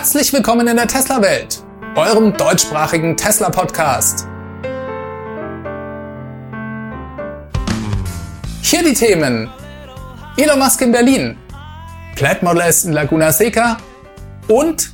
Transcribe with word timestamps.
Herzlich 0.00 0.32
willkommen 0.32 0.66
in 0.66 0.76
der 0.76 0.88
Tesla-Welt, 0.88 1.62
eurem 1.94 2.34
deutschsprachigen 2.34 3.18
Tesla-Podcast. 3.18 4.26
Hier 8.62 8.82
die 8.82 8.94
Themen. 8.94 9.50
Elon 10.38 10.58
Musk 10.58 10.80
in 10.80 10.92
Berlin, 10.92 11.36
Plaid 12.16 12.42
Model 12.42 12.62
S 12.62 12.86
in 12.86 12.94
Laguna 12.94 13.30
Seca 13.30 13.76
und 14.48 14.90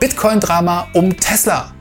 Bitcoin-Drama 0.00 0.88
um 0.94 1.16
Tesla. 1.16 1.72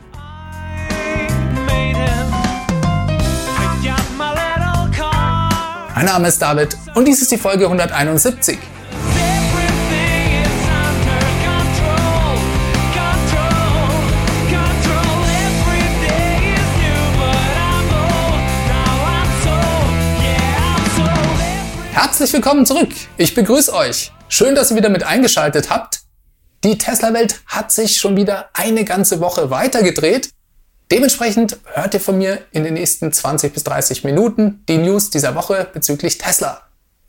Mein 5.95 6.05
Name 6.05 6.27
ist 6.27 6.39
David 6.39 6.77
und 6.93 7.07
dies 7.07 7.20
ist 7.20 7.31
die 7.31 7.38
Folge 7.39 7.65
171. 7.65 8.59
Herzlich 22.05 22.34
willkommen 22.34 22.66
zurück. 22.66 22.89
Ich 23.16 23.34
begrüße 23.34 23.73
euch. 23.73 24.11
Schön, 24.27 24.55
dass 24.55 24.70
ihr 24.70 24.75
wieder 24.75 24.89
mit 24.89 25.05
eingeschaltet 25.05 25.70
habt. 25.70 26.02
Die 26.66 26.77
Tesla-Welt 26.77 27.39
hat 27.45 27.71
sich 27.71 27.98
schon 27.98 28.17
wieder 28.17 28.49
eine 28.52 28.84
ganze 28.84 29.21
Woche 29.21 29.49
weitergedreht. 29.49 30.30
Dementsprechend 30.91 31.59
hört 31.63 31.94
ihr 31.94 32.02
von 32.02 32.17
mir 32.17 32.39
in 32.52 32.66
den 32.66 32.73
nächsten 32.73 33.13
20 33.13 33.53
bis 33.53 33.63
30 33.63 34.03
Minuten 34.03 34.66
die 34.67 34.80
News 34.80 35.11
dieser 35.11 35.34
Woche 35.35 35.70
bezüglich 35.73 36.17
Tesla. 36.17 36.63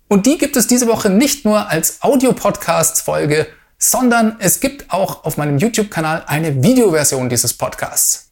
Und 0.07 0.27
die 0.27 0.39
gibt 0.39 0.55
es 0.55 0.69
diese 0.69 0.87
Woche 0.87 1.11
nicht 1.11 1.45
nur 1.45 1.69
als 1.69 2.01
Audio-Podcasts-Folge, 2.01 3.49
sondern 3.77 4.37
es 4.39 4.61
gibt 4.61 4.93
auch 4.93 5.25
auf 5.25 5.37
meinem 5.37 5.59
YouTube-Kanal 5.59 6.23
eine 6.29 6.63
Videoversion 6.63 7.29
dieses 7.29 7.53
Podcasts. 7.53 8.31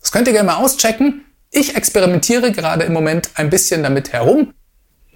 Das 0.00 0.12
könnt 0.12 0.28
ihr 0.28 0.34
gerne 0.34 0.52
mal 0.52 0.62
auschecken. 0.62 1.24
Ich 1.50 1.74
experimentiere 1.74 2.52
gerade 2.52 2.84
im 2.84 2.92
Moment 2.92 3.30
ein 3.34 3.50
bisschen 3.50 3.82
damit 3.82 4.12
herum 4.12 4.52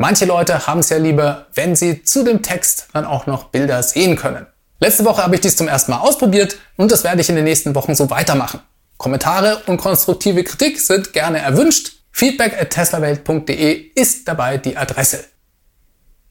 Manche 0.03 0.25
Leute 0.25 0.67
haben 0.67 0.81
es 0.81 0.89
ja 0.89 0.97
lieber, 0.97 1.45
wenn 1.53 1.77
sie 1.77 2.03
zu 2.05 2.25
dem 2.25 2.41
Text 2.41 2.89
dann 2.95 3.05
auch 3.05 3.27
noch 3.27 3.51
Bilder 3.51 3.83
sehen 3.83 4.17
können. 4.17 4.47
Letzte 4.81 5.05
Woche 5.05 5.23
habe 5.23 5.35
ich 5.35 5.43
dies 5.43 5.57
zum 5.57 5.69
ersten 5.69 5.91
Mal 5.91 5.99
ausprobiert 5.99 6.57
und 6.79 6.91
das 6.91 7.05
werde 7.05 7.21
ich 7.21 7.29
in 7.29 7.37
den 7.37 7.45
nächsten 7.45 7.75
Wochen 7.75 7.95
so 7.95 8.09
weitermachen. 8.09 8.61
Kommentare 8.97 9.61
und 9.67 9.77
konstruktive 9.77 10.43
Kritik 10.43 10.81
sind 10.81 11.13
gerne 11.13 11.41
erwünscht. 11.41 11.99
Feedback 12.13 12.59
at 12.59 12.71
teslawelt.de 12.71 13.91
ist 13.95 14.27
dabei 14.27 14.57
die 14.57 14.75
Adresse. 14.75 15.23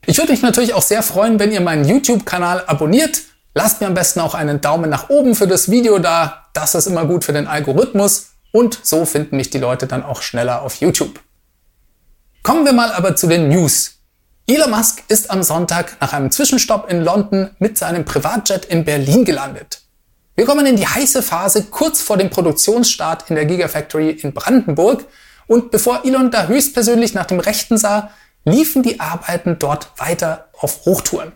Ich 0.08 0.18
würde 0.18 0.32
mich 0.32 0.42
natürlich 0.42 0.74
auch 0.74 0.82
sehr 0.82 1.04
freuen, 1.04 1.38
wenn 1.38 1.52
ihr 1.52 1.62
meinen 1.62 1.88
YouTube-Kanal 1.88 2.64
abonniert. 2.66 3.22
Lasst 3.54 3.82
mir 3.82 3.88
am 3.88 3.94
besten 3.94 4.22
auch 4.22 4.34
einen 4.34 4.62
Daumen 4.62 4.90
nach 4.90 5.12
oben 5.12 5.36
für 5.36 5.46
das 5.46 5.70
Video 5.70 6.00
da. 6.00 6.48
Das 6.56 6.74
ist 6.74 6.88
immer 6.88 7.06
gut 7.06 7.24
für 7.24 7.34
den 7.34 7.46
Algorithmus 7.46 8.32
und 8.52 8.80
so 8.82 9.06
finden 9.06 9.38
mich 9.38 9.52
die 9.52 9.60
Leute 9.60 9.86
dann 9.86 10.02
auch 10.02 10.24
schneller 10.24 10.64
auf 10.64 10.78
YouTube. 10.78 11.20
Kommen 12.42 12.66
wir 12.66 12.74
mal 12.74 12.94
aber 12.94 13.18
zu 13.18 13.28
den 13.28 13.50
News. 13.50 14.00
Elon 14.48 14.72
Musk 14.72 15.04
ist 15.10 15.30
am 15.30 15.44
Sonntag 15.44 15.98
nach 16.00 16.14
einem 16.14 16.32
Zwischenstopp 16.32 16.90
in 16.90 17.02
London 17.02 17.50
mit 17.60 17.78
seinem 17.78 18.06
Privatjet 18.06 18.66
in 18.66 18.86
Berlin 18.86 19.26
gelandet. 19.26 19.82
Wir 20.36 20.46
kommen 20.46 20.66
in 20.66 20.78
die 20.78 20.88
heiße 20.88 21.22
Phase 21.22 21.66
kurz 21.66 22.02
vor 22.02 22.16
dem 22.16 22.30
Produktionsstart 22.30 23.30
in 23.30 23.36
der 23.36 23.46
Gigafactory 23.46 24.12
in 24.12 24.34
Brandenburg 24.34 25.06
und 25.48 25.70
bevor 25.70 26.06
Elon 26.06 26.32
da 26.32 26.48
höchstpersönlich 26.48 27.14
nach 27.14 27.26
dem 27.26 27.42
Rechten 27.42 27.78
sah, 27.78 28.12
liefen 28.46 28.84
die 28.84 29.02
Arbeiten 29.02 29.58
dort 29.60 29.90
weiter 29.98 30.48
auf 30.58 30.86
Hochtouren. 30.86 31.34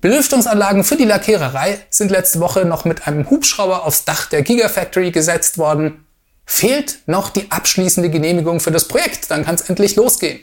Belüftungsanlagen 0.00 0.82
für 0.82 0.96
die 0.96 1.04
Lackiererei 1.04 1.78
sind 1.88 2.10
letzte 2.10 2.40
Woche 2.40 2.64
noch 2.64 2.84
mit 2.84 3.06
einem 3.06 3.30
Hubschrauber 3.30 3.86
aufs 3.86 4.04
Dach 4.04 4.26
der 4.26 4.42
Gigafactory 4.42 5.12
gesetzt 5.12 5.56
worden 5.56 6.01
fehlt 6.46 7.00
noch 7.06 7.30
die 7.30 7.50
abschließende 7.50 8.10
Genehmigung 8.10 8.60
für 8.60 8.70
das 8.70 8.88
Projekt. 8.88 9.30
Dann 9.30 9.44
kann 9.44 9.54
es 9.54 9.62
endlich 9.62 9.96
losgehen. 9.96 10.40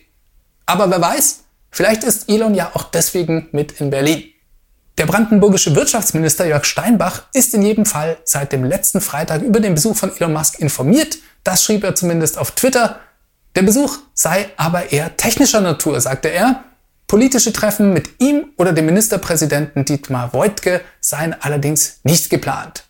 Aber 0.66 0.90
wer 0.90 1.02
weiß, 1.02 1.44
vielleicht 1.72 2.04
ist 2.04 2.30
Elon 2.30 2.56
ja 2.56 2.72
auch 2.74 2.84
deswegen 2.84 3.50
mit 3.52 3.80
in 3.80 3.90
Berlin. 3.90 4.24
Der 4.98 5.06
brandenburgische 5.06 5.76
Wirtschaftsminister 5.76 6.46
Jörg 6.46 6.66
Steinbach 6.66 7.24
ist 7.34 7.54
in 7.54 7.62
jedem 7.62 7.86
Fall 7.86 8.18
seit 8.26 8.52
dem 8.52 8.66
letzten 8.66 9.00
Freitag 9.00 9.42
über 9.42 9.62
den 9.62 9.76
Besuch 9.76 9.96
von 9.96 10.16
Elon 10.16 10.34
Musk 10.34 10.60
informiert. 10.60 11.18
Das 11.46 11.64
schrieb 11.64 11.84
er 11.86 11.96
zumindest 11.96 12.38
auf 12.38 12.52
Twitter. 12.52 13.00
Der 13.56 13.62
Besuch 13.62 13.98
sei 14.14 14.50
aber 14.58 14.92
eher 14.92 15.16
technischer 15.16 15.62
Natur, 15.62 16.02
sagte 16.02 16.28
er. 16.28 16.66
Politische 17.08 17.54
Treffen 17.54 17.94
mit 17.94 18.22
ihm 18.22 18.52
oder 18.58 18.74
dem 18.74 18.86
Ministerpräsidenten 18.86 19.86
Dietmar 19.86 20.34
Woidke 20.34 20.82
seien 21.00 21.34
allerdings 21.40 22.02
nicht 22.04 22.30
geplant. 22.30 22.84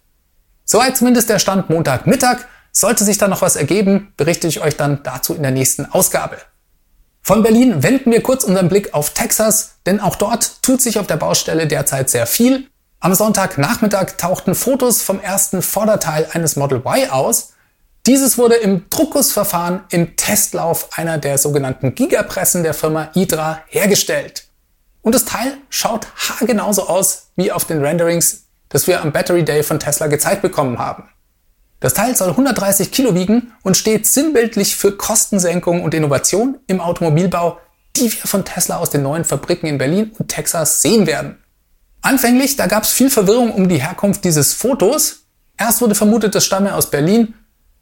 Soweit 0.66 0.98
zumindest 0.98 1.30
der 1.30 1.40
Stand 1.40 1.70
Montagmittag. 1.70 2.40
Sollte 2.72 3.04
sich 3.04 3.18
da 3.18 3.28
noch 3.28 3.42
was 3.42 3.56
ergeben, 3.56 4.14
berichte 4.18 4.48
ich 4.48 4.62
euch 4.62 4.78
dann 4.78 5.04
dazu 5.04 5.34
in 5.34 5.42
der 5.42 5.52
nächsten 5.52 5.86
Ausgabe. 5.86 6.38
Von 7.22 7.44
Berlin 7.44 7.84
wenden 7.84 8.12
wir 8.12 8.24
kurz 8.24 8.44
unseren 8.44 8.70
Blick 8.70 8.94
auf 8.94 9.12
Texas, 9.12 9.76
denn 9.86 10.00
auch 10.00 10.16
dort 10.16 10.64
tut 10.64 10.82
sich 10.82 10.98
auf 11.00 11.08
der 11.08 11.18
Baustelle 11.18 11.68
derzeit 11.68 12.10
sehr 12.10 12.26
viel. 12.26 12.68
Am 13.02 13.14
Sonntagnachmittag 13.14 14.18
tauchten 14.18 14.56
Fotos 14.56 15.02
vom 15.02 15.22
ersten 15.22 15.62
Vorderteil 15.62 16.28
eines 16.34 16.56
Model 16.56 16.80
Y 16.80 17.10
aus. 17.12 17.54
Dieses 18.08 18.38
wurde 18.38 18.56
im 18.56 18.90
Druckusverfahren 18.90 19.82
im 19.90 20.16
Testlauf 20.16 20.98
einer 20.98 21.18
der 21.18 21.38
sogenannten 21.38 21.96
Gigapressen 21.96 22.64
der 22.64 22.74
Firma 22.74 23.12
Hydra 23.14 23.62
hergestellt. 23.68 24.48
Und 25.02 25.16
das 25.16 25.26
Teil 25.26 25.58
schaut 25.70 26.08
haargenauso 26.16 26.88
aus 26.88 27.28
wie 27.36 27.52
auf 27.52 27.66
den 27.66 27.84
Renderings, 27.86 28.46
das 28.70 28.88
wir 28.88 29.02
am 29.02 29.12
Battery 29.12 29.44
Day 29.44 29.64
von 29.64 29.80
Tesla 29.80 30.08
gezeigt 30.08 30.42
bekommen 30.42 30.80
haben. 30.80 31.10
Das 31.80 31.94
Teil 31.94 32.16
soll 32.16 32.30
130 32.30 32.92
Kilo 32.92 33.16
wiegen 33.16 33.54
und 33.64 33.78
steht 33.78 34.06
sinnbildlich 34.06 34.76
für 34.76 34.98
Kostensenkung 34.98 35.84
und 35.84 35.94
Innovation 35.94 36.58
im 36.68 36.82
Automobilbau, 36.82 37.58
die 37.96 38.12
wir 38.12 38.28
von 38.28 38.44
Tesla 38.44 38.78
aus 38.78 38.90
den 38.90 39.04
neuen 39.04 39.24
Fabriken 39.24 39.68
in 39.68 39.78
Berlin 39.78 40.12
und 40.20 40.28
Texas 40.28 40.82
sehen 40.82 41.08
werden. 41.08 41.38
Anfänglich, 42.02 42.56
da 42.58 42.68
gab 42.68 42.84
es 42.84 42.92
viel 42.92 43.10
Verwirrung 43.10 43.54
um 43.54 43.70
die 43.70 43.82
Herkunft 43.82 44.24
dieses 44.24 44.54
Fotos. 44.54 45.24
Erst 45.58 45.82
wurde 45.82 45.96
vermutet, 45.96 46.36
das 46.36 46.46
stamme 46.46 46.76
aus 46.76 46.90
Berlin. 46.90 47.34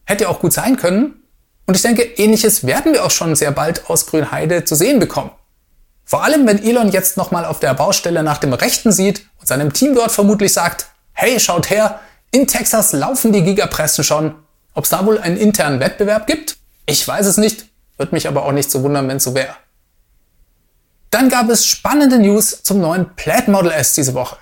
Hätte 0.06 0.30
auch 0.30 0.40
gut 0.40 0.54
sein 0.54 0.78
können. 0.78 1.24
Und 1.66 1.76
ich 1.76 1.82
denke, 1.82 2.04
ähnliches 2.04 2.66
werden 2.66 2.94
wir 2.94 3.04
auch 3.04 3.12
schon 3.12 3.36
sehr 3.36 3.52
bald 3.52 3.90
aus 3.90 4.06
Grünheide 4.06 4.64
zu 4.64 4.76
sehen 4.76 5.00
bekommen. 5.00 5.32
Vor 6.06 6.24
allem, 6.24 6.48
wenn 6.48 6.64
Elon 6.64 6.90
jetzt 6.90 7.18
nochmal 7.18 7.44
auf 7.44 7.60
der 7.60 7.74
Baustelle 7.74 8.24
nach 8.24 8.38
dem 8.38 8.54
Rechten 8.54 8.94
sieht 8.94 9.28
und 9.40 9.48
seinem 9.48 9.74
Team 9.74 9.94
dort 9.94 10.12
vermutlich 10.12 10.54
sagt, 10.54 10.88
hey, 11.12 11.40
schaut 11.40 11.70
her, 11.70 12.00
in 12.32 12.48
Texas 12.48 12.94
laufen 12.94 13.32
die 13.32 13.44
Gigapressen 13.44 14.04
schon. 14.04 14.36
Ob 14.74 14.84
es 14.84 14.90
da 14.90 15.06
wohl 15.06 15.18
einen 15.18 15.38
internen 15.38 15.80
Wettbewerb 15.80 16.28
gibt? 16.28 16.58
Ich 16.86 17.08
weiß 17.08 17.26
es 17.26 17.38
nicht, 17.38 17.66
würde 17.98 18.14
mich 18.14 18.28
aber 18.28 18.46
auch 18.46 18.52
nicht 18.52 18.70
so 18.70 18.84
wundern, 18.84 19.08
wenn 19.08 19.18
es 19.18 19.24
so 19.24 19.34
wäre. 19.34 19.56
Dann 21.10 21.30
gab 21.30 21.50
es 21.50 21.66
spannende 21.66 22.20
News 22.20 22.62
zum 22.64 22.80
neuen 22.80 23.16
Plaid 23.16 23.48
Model 23.48 23.72
S 23.72 23.94
diese 23.94 24.14
Woche. 24.14 24.38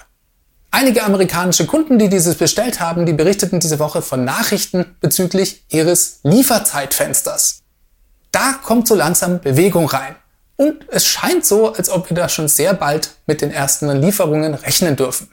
Einige 0.72 1.03
amerikanische 1.03 1.66
Kunden, 1.66 2.00
die 2.00 2.09
dieses 2.09 2.35
bestellt 2.35 2.81
haben, 2.81 3.06
die 3.06 3.13
berichteten 3.13 3.62
diese 3.62 3.79
Woche 3.79 4.02
von 4.02 4.25
Nachrichten 4.25 4.97
bezüglich 5.00 5.63
ihres 5.69 6.19
Lieferzeitfensters. 6.23 7.62
Da 8.31 8.53
kommt 8.62 8.88
so 8.88 8.96
langsam 8.96 9.40
Bewegung 9.40 9.85
rein. 9.85 10.17
Und 10.57 10.85
es 10.90 11.06
scheint 11.06 11.46
so, 11.46 11.73
als 11.73 11.90
ob 11.90 12.09
wir 12.09 12.16
da 12.16 12.28
schon 12.28 12.47
sehr 12.47 12.73
bald 12.73 13.12
mit 13.25 13.41
den 13.41 13.52
ersten 13.52 13.90
Lieferungen 14.02 14.53
rechnen 14.53 14.96
dürfen. 14.96 15.29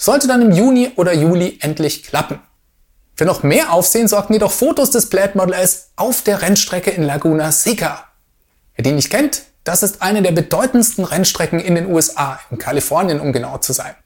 Sollte 0.00 0.28
dann 0.28 0.42
im 0.42 0.52
Juni 0.52 0.92
oder 0.94 1.12
Juli 1.12 1.58
endlich 1.60 2.04
klappen. 2.04 2.38
Für 3.16 3.24
noch 3.24 3.42
mehr 3.42 3.72
Aufsehen 3.72 4.06
sorgten 4.06 4.34
jedoch 4.34 4.52
Fotos 4.52 4.92
des 4.92 5.10
Plaid 5.10 5.34
Model 5.34 5.54
S 5.54 5.90
auf 5.96 6.22
der 6.22 6.40
Rennstrecke 6.40 6.92
in 6.92 7.02
Laguna 7.02 7.50
Seca. 7.50 8.04
Wer 8.76 8.84
die 8.84 8.92
nicht 8.92 9.10
kennt, 9.10 9.42
das 9.64 9.82
ist 9.82 10.00
eine 10.00 10.22
der 10.22 10.30
bedeutendsten 10.30 11.04
Rennstrecken 11.04 11.58
in 11.58 11.74
den 11.74 11.92
USA, 11.92 12.38
in 12.48 12.58
Kalifornien 12.58 13.18
um 13.18 13.32
genau 13.32 13.58
zu 13.58 13.72
sein. 13.72 13.96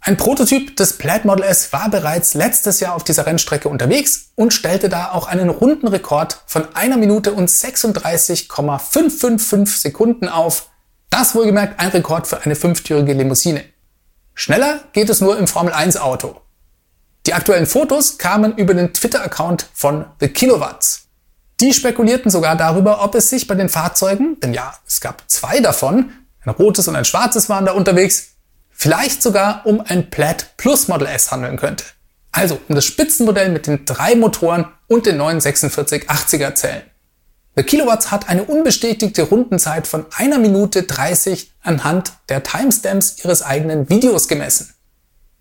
Ein 0.00 0.16
Prototyp 0.16 0.76
des 0.76 0.98
Plaid 0.98 1.24
Model 1.24 1.44
S 1.44 1.72
war 1.72 1.90
bereits 1.90 2.34
letztes 2.34 2.78
Jahr 2.78 2.94
auf 2.94 3.02
dieser 3.02 3.26
Rennstrecke 3.26 3.68
unterwegs 3.68 4.30
und 4.36 4.54
stellte 4.54 4.88
da 4.88 5.10
auch 5.10 5.26
einen 5.26 5.50
runden 5.50 5.88
Rekord 5.88 6.44
von 6.46 6.76
einer 6.76 6.96
Minute 6.96 7.32
und 7.32 7.50
36,555 7.50 9.80
Sekunden 9.80 10.28
auf. 10.28 10.70
Das 11.10 11.34
wohlgemerkt 11.34 11.80
ein 11.80 11.88
Rekord 11.88 12.28
für 12.28 12.42
eine 12.42 12.54
fünftürige 12.54 13.14
Limousine. 13.14 13.64
Schneller 14.40 14.84
geht 14.92 15.10
es 15.10 15.20
nur 15.20 15.36
im 15.36 15.48
Formel 15.48 15.72
1 15.72 15.96
Auto. 15.96 16.40
Die 17.26 17.34
aktuellen 17.34 17.66
Fotos 17.66 18.18
kamen 18.18 18.56
über 18.56 18.72
den 18.72 18.94
Twitter-Account 18.94 19.66
von 19.74 20.04
The 20.20 20.28
Kilowatts. 20.28 21.08
Die 21.58 21.74
spekulierten 21.74 22.30
sogar 22.30 22.54
darüber, 22.54 23.02
ob 23.02 23.16
es 23.16 23.30
sich 23.30 23.48
bei 23.48 23.56
den 23.56 23.68
Fahrzeugen, 23.68 24.38
denn 24.38 24.54
ja, 24.54 24.74
es 24.86 25.00
gab 25.00 25.24
zwei 25.26 25.58
davon, 25.58 26.12
ein 26.44 26.50
rotes 26.50 26.86
und 26.86 26.94
ein 26.94 27.04
schwarzes 27.04 27.48
waren 27.48 27.66
da 27.66 27.72
unterwegs, 27.72 28.36
vielleicht 28.70 29.24
sogar 29.24 29.66
um 29.66 29.80
ein 29.80 30.08
Plaid 30.08 30.56
Plus 30.56 30.86
Model 30.86 31.08
S 31.08 31.32
handeln 31.32 31.56
könnte. 31.56 31.82
Also 32.30 32.60
um 32.68 32.76
das 32.76 32.84
Spitzenmodell 32.84 33.48
mit 33.48 33.66
den 33.66 33.86
drei 33.86 34.14
Motoren 34.14 34.66
und 34.86 35.06
den 35.06 35.16
neuen 35.16 35.40
4680er 35.40 36.54
Zellen. 36.54 36.82
The 37.58 37.64
Kilowatts 37.64 38.12
hat 38.12 38.28
eine 38.28 38.44
unbestätigte 38.44 39.22
Rundenzeit 39.22 39.88
von 39.88 40.06
einer 40.16 40.38
Minute 40.38 40.84
30 40.84 41.52
anhand 41.60 42.12
der 42.28 42.44
Timestamps 42.44 43.16
ihres 43.24 43.42
eigenen 43.42 43.90
Videos 43.90 44.28
gemessen. 44.28 44.72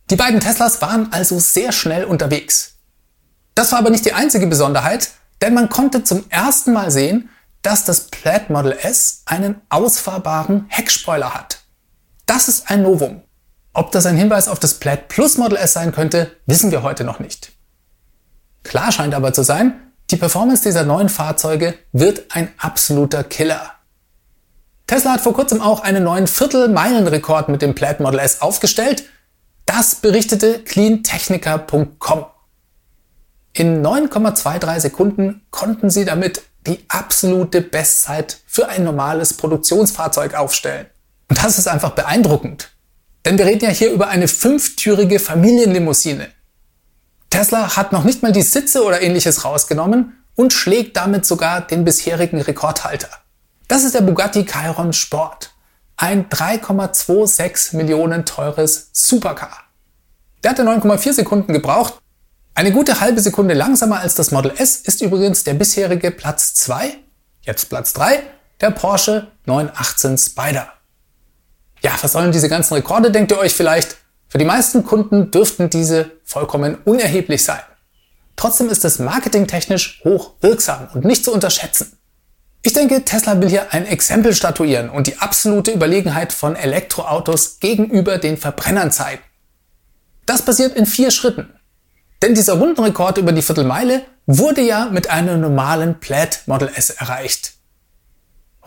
Die 0.09 0.15
beiden 0.15 0.39
Teslas 0.39 0.81
waren 0.81 1.13
also 1.13 1.37
sehr 1.37 1.71
schnell 1.71 2.05
unterwegs. 2.05 2.77
Das 3.53 3.71
war 3.71 3.77
aber 3.77 3.91
nicht 3.91 4.03
die 4.03 4.13
einzige 4.13 4.47
Besonderheit, 4.47 5.11
denn 5.41 5.53
man 5.53 5.69
konnte 5.69 6.03
zum 6.03 6.25
ersten 6.29 6.73
Mal 6.73 6.89
sehen, 6.89 7.29
dass 7.61 7.83
das 7.83 8.07
Plaid 8.07 8.49
Model 8.49 8.75
S 8.81 9.21
einen 9.27 9.61
ausfahrbaren 9.69 10.65
Heckspoiler 10.69 11.35
hat. 11.35 11.59
Das 12.25 12.47
ist 12.47 12.71
ein 12.71 12.81
Novum. 12.81 13.21
Ob 13.73 13.91
das 13.91 14.07
ein 14.07 14.17
Hinweis 14.17 14.47
auf 14.47 14.57
das 14.57 14.73
Plaid 14.73 15.07
Plus 15.07 15.37
Model 15.37 15.59
S 15.59 15.73
sein 15.73 15.91
könnte, 15.91 16.35
wissen 16.47 16.71
wir 16.71 16.81
heute 16.81 17.03
noch 17.03 17.19
nicht. 17.19 17.51
Klar 18.63 18.91
scheint 18.91 19.13
aber 19.13 19.33
zu 19.33 19.43
sein, 19.43 19.86
die 20.09 20.17
Performance 20.17 20.63
dieser 20.63 20.83
neuen 20.83 21.09
Fahrzeuge 21.09 21.75
wird 21.91 22.25
ein 22.35 22.49
absoluter 22.57 23.23
Killer. 23.23 23.73
Tesla 24.87 25.13
hat 25.13 25.21
vor 25.21 25.33
kurzem 25.33 25.61
auch 25.61 25.81
einen 25.81 26.03
neuen 26.03 26.27
Viertelmeilenrekord 26.27 27.49
mit 27.49 27.61
dem 27.61 27.75
Plaid 27.75 27.99
Model 27.99 28.19
S 28.19 28.41
aufgestellt. 28.41 29.03
Das 29.65 29.95
berichtete 29.95 30.59
cleantechnica.com. 30.63 32.25
In 33.51 33.85
9,23 33.85 34.79
Sekunden 34.79 35.41
konnten 35.51 35.89
sie 35.89 36.05
damit 36.05 36.41
die 36.67 36.85
absolute 36.87 37.61
Bestzeit 37.61 38.37
für 38.45 38.69
ein 38.69 38.85
normales 38.85 39.33
Produktionsfahrzeug 39.33 40.35
aufstellen. 40.35 40.85
Und 41.27 41.43
das 41.43 41.57
ist 41.57 41.67
einfach 41.67 41.91
beeindruckend. 41.91 42.69
Denn 43.25 43.37
wir 43.37 43.45
reden 43.45 43.65
ja 43.65 43.71
hier 43.71 43.91
über 43.91 44.07
eine 44.07 44.29
fünftürige 44.29 45.19
Familienlimousine. 45.19 46.29
Tesla 47.29 47.75
hat 47.75 47.91
noch 47.91 48.03
nicht 48.03 48.23
mal 48.23 48.31
die 48.31 48.41
Sitze 48.41 48.83
oder 48.83 49.01
ähnliches 49.01 49.43
rausgenommen 49.43 50.23
und 50.35 50.53
schlägt 50.53 50.95
damit 50.97 51.25
sogar 51.25 51.61
den 51.61 51.83
bisherigen 51.83 52.41
Rekordhalter. 52.41 53.09
Das 53.67 53.83
ist 53.83 53.95
der 53.95 54.01
Bugatti 54.01 54.45
Chiron 54.45 54.93
Sport. 54.93 55.51
Ein 55.97 56.29
3,26 56.29 57.75
Millionen 57.75 58.25
teures 58.25 58.89
Supercar. 58.93 59.63
Der 60.43 60.51
hatte 60.51 60.63
9,4 60.63 61.13
Sekunden 61.13 61.53
gebraucht. 61.53 61.95
Eine 62.53 62.71
gute 62.71 63.01
halbe 63.01 63.19
Sekunde 63.19 63.53
langsamer 63.53 63.99
als 63.99 64.15
das 64.15 64.31
Model 64.31 64.53
S 64.57 64.77
ist 64.77 65.01
übrigens 65.01 65.43
der 65.43 65.55
bisherige 65.55 66.11
Platz 66.11 66.53
2, 66.55 66.97
jetzt 67.41 67.69
Platz 67.69 67.93
3, 67.93 68.23
der 68.61 68.71
Porsche 68.71 69.31
918 69.45 70.17
Spider. 70.17 70.71
Ja, 71.81 71.91
was 72.01 72.13
sollen 72.13 72.31
diese 72.31 72.49
ganzen 72.49 72.75
Rekorde, 72.75 73.11
denkt 73.11 73.31
ihr 73.31 73.39
euch 73.39 73.53
vielleicht? 73.53 73.97
Für 74.29 74.37
die 74.37 74.45
meisten 74.45 74.83
Kunden 74.83 75.31
dürften 75.31 75.69
diese 75.69 76.11
vollkommen 76.23 76.77
unerheblich 76.85 77.43
sein. 77.43 77.61
Trotzdem 78.35 78.69
ist 78.69 78.85
es 78.85 78.99
marketingtechnisch 78.99 80.01
hoch 80.03 80.33
wirksam 80.41 80.89
und 80.93 81.05
nicht 81.05 81.23
zu 81.23 81.33
unterschätzen. 81.33 81.97
Ich 82.61 82.73
denke, 82.73 83.05
Tesla 83.05 83.39
will 83.39 83.49
hier 83.49 83.73
ein 83.73 83.85
Exempel 83.85 84.35
statuieren 84.35 84.89
und 84.89 85.07
die 85.07 85.17
absolute 85.19 85.71
Überlegenheit 85.71 86.33
von 86.33 86.55
Elektroautos 86.55 87.59
gegenüber 87.59 88.17
den 88.17 88.37
Verbrennern 88.37 88.91
zeigen. 88.91 89.23
Das 90.25 90.41
passiert 90.41 90.75
in 90.75 90.85
vier 90.85 91.11
Schritten. 91.11 91.53
Denn 92.21 92.35
dieser 92.35 92.53
Rundenrekord 92.53 93.17
über 93.19 93.31
die 93.31 93.41
Viertelmeile 93.41 94.03
wurde 94.25 94.61
ja 94.61 94.89
mit 94.89 95.09
einem 95.09 95.39
normalen 95.39 95.99
Plaid 95.99 96.41
Model 96.47 96.69
S 96.75 96.89
erreicht. 96.89 97.53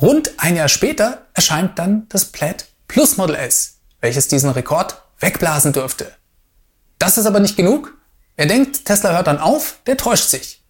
Rund 0.00 0.32
ein 0.38 0.56
Jahr 0.56 0.68
später 0.68 1.26
erscheint 1.34 1.78
dann 1.78 2.06
das 2.08 2.24
Plaid 2.24 2.66
Plus 2.88 3.18
Model 3.18 3.36
S, 3.36 3.80
welches 4.00 4.28
diesen 4.28 4.50
Rekord 4.50 5.02
wegblasen 5.20 5.72
dürfte. 5.72 6.12
Das 6.98 7.18
ist 7.18 7.26
aber 7.26 7.40
nicht 7.40 7.56
genug. 7.56 7.96
Wer 8.36 8.46
denkt, 8.46 8.84
Tesla 8.84 9.12
hört 9.12 9.26
dann 9.26 9.38
auf, 9.38 9.78
der 9.86 9.96
täuscht 9.96 10.28
sich. 10.28 10.62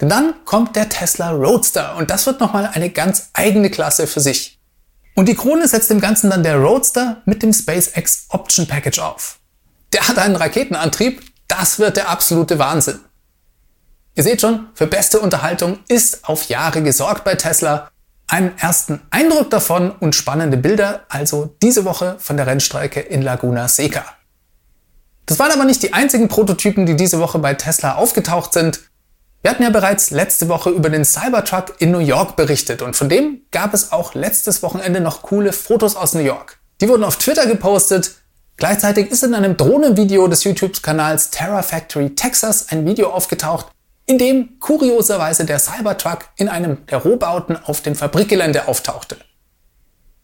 Denn 0.00 0.08
dann 0.08 0.34
kommt 0.44 0.74
der 0.74 0.88
Tesla 0.88 1.30
Roadster 1.30 1.96
und 1.96 2.10
das 2.10 2.26
wird 2.26 2.40
nochmal 2.40 2.70
eine 2.72 2.90
ganz 2.90 3.30
eigene 3.34 3.70
Klasse 3.70 4.06
für 4.06 4.20
sich. 4.20 4.58
Und 5.14 5.28
die 5.28 5.34
Krone 5.34 5.68
setzt 5.68 5.90
dem 5.90 6.00
Ganzen 6.00 6.30
dann 6.30 6.42
der 6.42 6.56
Roadster 6.56 7.22
mit 7.26 7.42
dem 7.42 7.52
SpaceX 7.52 8.26
Option 8.30 8.66
Package 8.66 8.98
auf. 8.98 9.38
Der 9.92 10.08
hat 10.08 10.18
einen 10.18 10.36
Raketenantrieb, 10.36 11.22
das 11.48 11.78
wird 11.78 11.96
der 11.96 12.08
absolute 12.08 12.58
Wahnsinn. 12.58 12.98
Ihr 14.14 14.22
seht 14.22 14.40
schon, 14.40 14.68
für 14.74 14.86
beste 14.86 15.20
Unterhaltung 15.20 15.78
ist 15.88 16.28
auf 16.28 16.48
Jahre 16.48 16.82
gesorgt 16.82 17.24
bei 17.24 17.34
Tesla. 17.34 17.90
Einen 18.32 18.56
ersten 18.56 19.02
Eindruck 19.10 19.50
davon 19.50 19.90
und 19.90 20.14
spannende 20.14 20.56
Bilder 20.56 21.04
also 21.10 21.54
diese 21.60 21.84
Woche 21.84 22.16
von 22.18 22.38
der 22.38 22.46
Rennstrecke 22.46 22.98
in 22.98 23.20
Laguna 23.20 23.68
Seca. 23.68 24.06
Das 25.26 25.38
waren 25.38 25.50
aber 25.50 25.66
nicht 25.66 25.82
die 25.82 25.92
einzigen 25.92 26.28
Prototypen, 26.28 26.86
die 26.86 26.96
diese 26.96 27.20
Woche 27.20 27.38
bei 27.40 27.52
Tesla 27.52 27.96
aufgetaucht 27.96 28.54
sind. 28.54 28.88
Wir 29.42 29.50
hatten 29.50 29.62
ja 29.62 29.68
bereits 29.68 30.12
letzte 30.12 30.48
Woche 30.48 30.70
über 30.70 30.88
den 30.88 31.04
Cybertruck 31.04 31.74
in 31.78 31.90
New 31.90 31.98
York 31.98 32.36
berichtet 32.36 32.80
und 32.80 32.96
von 32.96 33.10
dem 33.10 33.42
gab 33.50 33.74
es 33.74 33.92
auch 33.92 34.14
letztes 34.14 34.62
Wochenende 34.62 35.02
noch 35.02 35.20
coole 35.20 35.52
Fotos 35.52 35.94
aus 35.94 36.14
New 36.14 36.20
York. 36.20 36.58
Die 36.80 36.88
wurden 36.88 37.04
auf 37.04 37.18
Twitter 37.18 37.46
gepostet. 37.46 38.12
Gleichzeitig 38.56 39.10
ist 39.10 39.24
in 39.24 39.34
einem 39.34 39.58
Drohnenvideo 39.58 40.26
des 40.26 40.44
YouTube-Kanals 40.44 41.32
Terra 41.32 41.60
Factory 41.60 42.14
Texas 42.14 42.70
ein 42.70 42.86
Video 42.86 43.10
aufgetaucht, 43.10 43.66
in 44.06 44.18
dem 44.18 44.58
kurioserweise 44.58 45.44
der 45.44 45.58
Cybertruck 45.58 46.28
in 46.36 46.48
einem 46.48 46.84
der 46.86 46.98
Rohbauten 46.98 47.56
auf 47.64 47.80
dem 47.80 47.94
Fabrikgelände 47.94 48.68
auftauchte. 48.68 49.16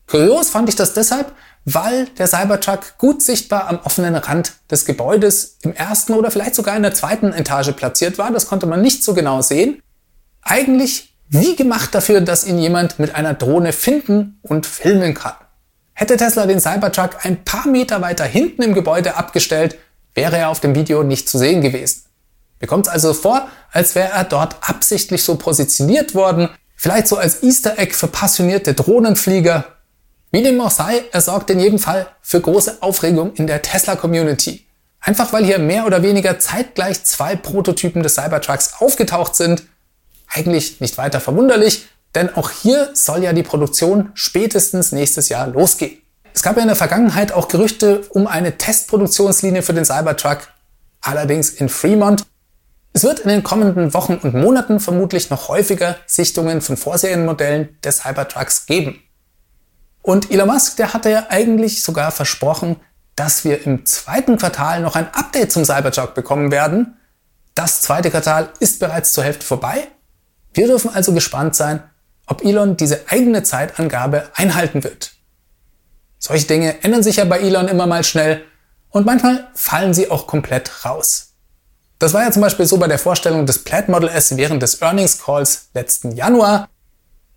Kurios 0.07 0.51
fand 0.51 0.69
ich 0.69 0.77
das 0.77 0.95
deshalb, 0.95 1.33
weil 1.65 2.07
der 2.19 2.27
Cybertruck 2.27 2.97
gut 2.97 3.23
sichtbar 3.23 3.69
am 3.69 3.79
offenen 3.85 4.17
Rand 4.17 4.55
des 4.71 4.87
Gebäudes 4.87 5.59
im 5.63 5.75
ersten 5.75 6.15
oder 6.15 6.31
vielleicht 6.31 6.55
sogar 6.55 6.77
in 6.77 6.83
der 6.83 6.95
zweiten 6.95 7.33
Etage 7.33 7.73
platziert 7.73 8.17
war. 8.17 8.31
Das 8.33 8.47
konnte 8.47 8.67
man 8.67 8.81
nicht 8.81 9.05
so 9.05 9.13
genau 9.13 9.43
sehen. 9.43 9.83
Eigentlich 10.41 11.15
wie 11.29 11.57
gemacht 11.57 11.95
dafür, 11.95 12.23
dass 12.23 12.47
ihn 12.47 12.59
jemand 12.59 12.99
mit 12.99 13.15
einer 13.15 13.35
Drohne 13.35 13.75
finden 13.75 14.39
und 14.43 14.65
filmen 14.65 15.13
kann. 15.13 15.35
Hätte 15.93 16.17
Tesla 16.17 16.47
den 16.47 16.61
Cybertruck 16.61 17.27
ein 17.27 17.45
paar 17.45 17.69
Meter 17.69 18.01
weiter 18.01 18.25
hinten 18.25 18.63
im 18.63 18.73
Gebäude 18.73 19.17
abgestellt, 19.17 19.77
wäre 20.15 20.39
er 20.39 20.49
auf 20.49 20.61
dem 20.61 20.75
Video 20.75 21.03
nicht 21.03 21.29
zu 21.29 21.37
sehen 21.37 21.61
gewesen. 21.61 22.08
Mir 22.61 22.67
kommt 22.67 22.87
es 22.87 22.93
also 22.93 23.15
vor, 23.15 23.49
als 23.73 23.95
wäre 23.95 24.13
er 24.13 24.25
dort 24.25 24.57
absichtlich 24.61 25.23
so 25.23 25.37
positioniert 25.37 26.15
worden, 26.15 26.49
vielleicht 26.77 27.09
so 27.09 27.17
als 27.17 27.43
Easter 27.43 27.79
Egg 27.79 27.95
für 27.95 28.09
passionierte 28.09 28.75
Drohnenflieger. 28.75 29.65
Wie 30.31 30.43
dem 30.43 30.61
auch 30.61 30.71
sei, 30.71 31.05
er 31.13 31.21
sorgt 31.21 31.51
in 31.51 31.61
jedem 31.61 31.79
Fall 31.79 32.07
für 32.21 32.41
große 32.41 32.79
Aufregung 32.81 33.33
in 33.35 33.47
der 33.47 33.63
Tesla-Community. 33.63 34.67
Einfach 35.01 35.33
weil 35.33 35.45
hier 35.45 35.59
mehr 35.59 35.87
oder 35.87 36.03
weniger 36.03 36.39
zeitgleich 36.39 37.05
zwei 37.05 37.37
Prototypen 37.37 38.03
des 38.03 38.15
Cybertrucks 38.17 38.75
aufgetaucht 38.81 39.37
sind. 39.37 39.63
Eigentlich 40.27 40.81
nicht 40.81 40.99
weiter 40.99 41.21
verwunderlich, 41.21 41.87
denn 42.15 42.35
auch 42.35 42.51
hier 42.51 42.91
soll 42.95 43.23
ja 43.23 43.33
die 43.33 43.43
Produktion 43.43 44.11
spätestens 44.15 44.93
nächstes 44.93 45.29
Jahr 45.29 45.47
losgehen. 45.47 45.99
Es 46.35 46.43
gab 46.43 46.57
ja 46.57 46.63
in 46.63 46.69
der 46.69 46.77
Vergangenheit 46.77 47.33
auch 47.33 47.49
Gerüchte 47.49 48.03
um 48.11 48.27
eine 48.27 48.59
Testproduktionslinie 48.59 49.63
für 49.63 49.75
den 49.75 49.85
Cybertruck, 49.85 50.49
allerdings 51.01 51.51
in 51.51 51.69
Fremont. 51.69 52.25
Es 52.93 53.05
wird 53.05 53.21
in 53.21 53.29
den 53.29 53.43
kommenden 53.43 53.95
Wochen 53.95 54.15
und 54.15 54.35
Monaten 54.35 54.81
vermutlich 54.81 55.31
noch 55.31 55.49
häufiger 55.49 55.97
Sichtungen 56.07 56.61
von 56.61 56.77
Vorserienmodellen 56.77 57.79
des 57.83 57.99
Cybertrucks 57.99 58.67
geben. 58.67 59.03
Und 60.03 60.31
Elon 60.31 60.49
Musk, 60.49 60.77
der 60.77 60.95
hatte 60.95 61.11
ja 61.11 61.27
eigentlich 61.29 61.83
sogar 61.83 62.11
versprochen, 62.11 62.77
dass 63.15 63.45
wir 63.45 63.67
im 63.67 63.85
zweiten 63.85 64.39
Quartal 64.39 64.81
noch 64.81 64.97
ein 64.97 65.13
Update 65.13 65.53
zum 65.53 65.65
Cybertruck 65.65 66.15
bekommen 66.15 66.51
werden. 66.51 66.97
Das 67.55 67.83
zweite 67.83 68.11
Quartal 68.11 68.51
ist 68.61 68.81
bereits 68.81 69.13
zur 69.13 69.25
Hälfte 69.25 69.45
vorbei. 69.45 69.89
Wir 70.55 70.67
dürfen 70.67 70.95
also 70.95 71.13
gespannt 71.13 71.57
sein, 71.57 71.83
ob 72.27 72.45
Elon 72.45 72.77
diese 72.77 73.09
eigene 73.09 73.43
Zeitangabe 73.43 74.31
einhalten 74.35 74.85
wird. 74.85 75.13
Solche 76.19 76.47
Dinge 76.47 76.83
ändern 76.83 77.03
sich 77.03 77.17
ja 77.17 77.25
bei 77.25 77.41
Elon 77.41 77.69
immer 77.69 77.87
mal 77.87 78.05
schnell 78.05 78.45
und 78.91 79.07
manchmal 79.07 79.49
fallen 79.55 79.95
sie 79.95 80.11
auch 80.11 80.27
komplett 80.27 80.85
raus. 80.85 81.28
Das 81.99 82.15
war 82.15 82.23
ja 82.23 82.31
zum 82.31 82.43
Beispiel 82.43 82.67
so 82.67 82.77
bei 82.77 82.87
der 82.87 82.99
Vorstellung 82.99 83.45
des 83.45 83.65
Plaid 83.65 83.89
Model 83.89 84.09
S 84.09 84.37
während 84.37 84.63
des 84.63 84.81
Earnings 84.81 85.23
Calls 85.23 85.69
letzten 85.75 86.13
Januar. 86.13 86.69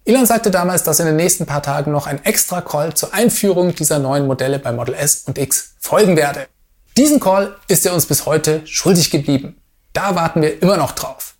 Elon 0.05 0.25
sagte 0.25 0.51
damals, 0.51 0.83
dass 0.83 0.99
in 0.99 1.07
den 1.07 1.15
nächsten 1.15 1.45
paar 1.45 1.63
Tagen 1.63 1.91
noch 1.91 2.07
ein 2.07 2.23
extra 2.25 2.61
Call 2.61 2.93
zur 2.93 3.13
Einführung 3.13 3.73
dieser 3.73 3.99
neuen 3.99 4.27
Modelle 4.27 4.59
bei 4.59 4.71
Model 4.71 4.95
S 4.95 5.23
und 5.25 5.37
X 5.37 5.73
folgen 5.79 6.15
werde. 6.15 6.47
Diesen 6.97 7.19
Call 7.19 7.55
ist 7.67 7.85
er 7.85 7.93
uns 7.93 8.05
bis 8.05 8.25
heute 8.25 8.65
schuldig 8.67 9.09
geblieben. 9.09 9.57
Da 9.93 10.15
warten 10.15 10.41
wir 10.41 10.61
immer 10.61 10.77
noch 10.77 10.91
drauf. 10.91 11.35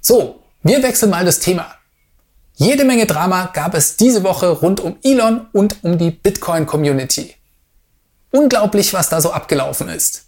So, 0.00 0.42
wir 0.62 0.82
wechseln 0.82 1.10
mal 1.10 1.24
das 1.24 1.40
Thema. 1.40 1.74
Jede 2.56 2.84
Menge 2.84 3.06
Drama 3.06 3.50
gab 3.52 3.74
es 3.74 3.96
diese 3.96 4.22
Woche 4.22 4.48
rund 4.48 4.80
um 4.80 4.98
Elon 5.02 5.46
und 5.52 5.82
um 5.82 5.98
die 5.98 6.10
Bitcoin-Community. 6.10 7.34
Unglaublich, 8.30 8.92
was 8.94 9.08
da 9.08 9.20
so 9.20 9.32
abgelaufen 9.32 9.88
ist. 9.88 10.26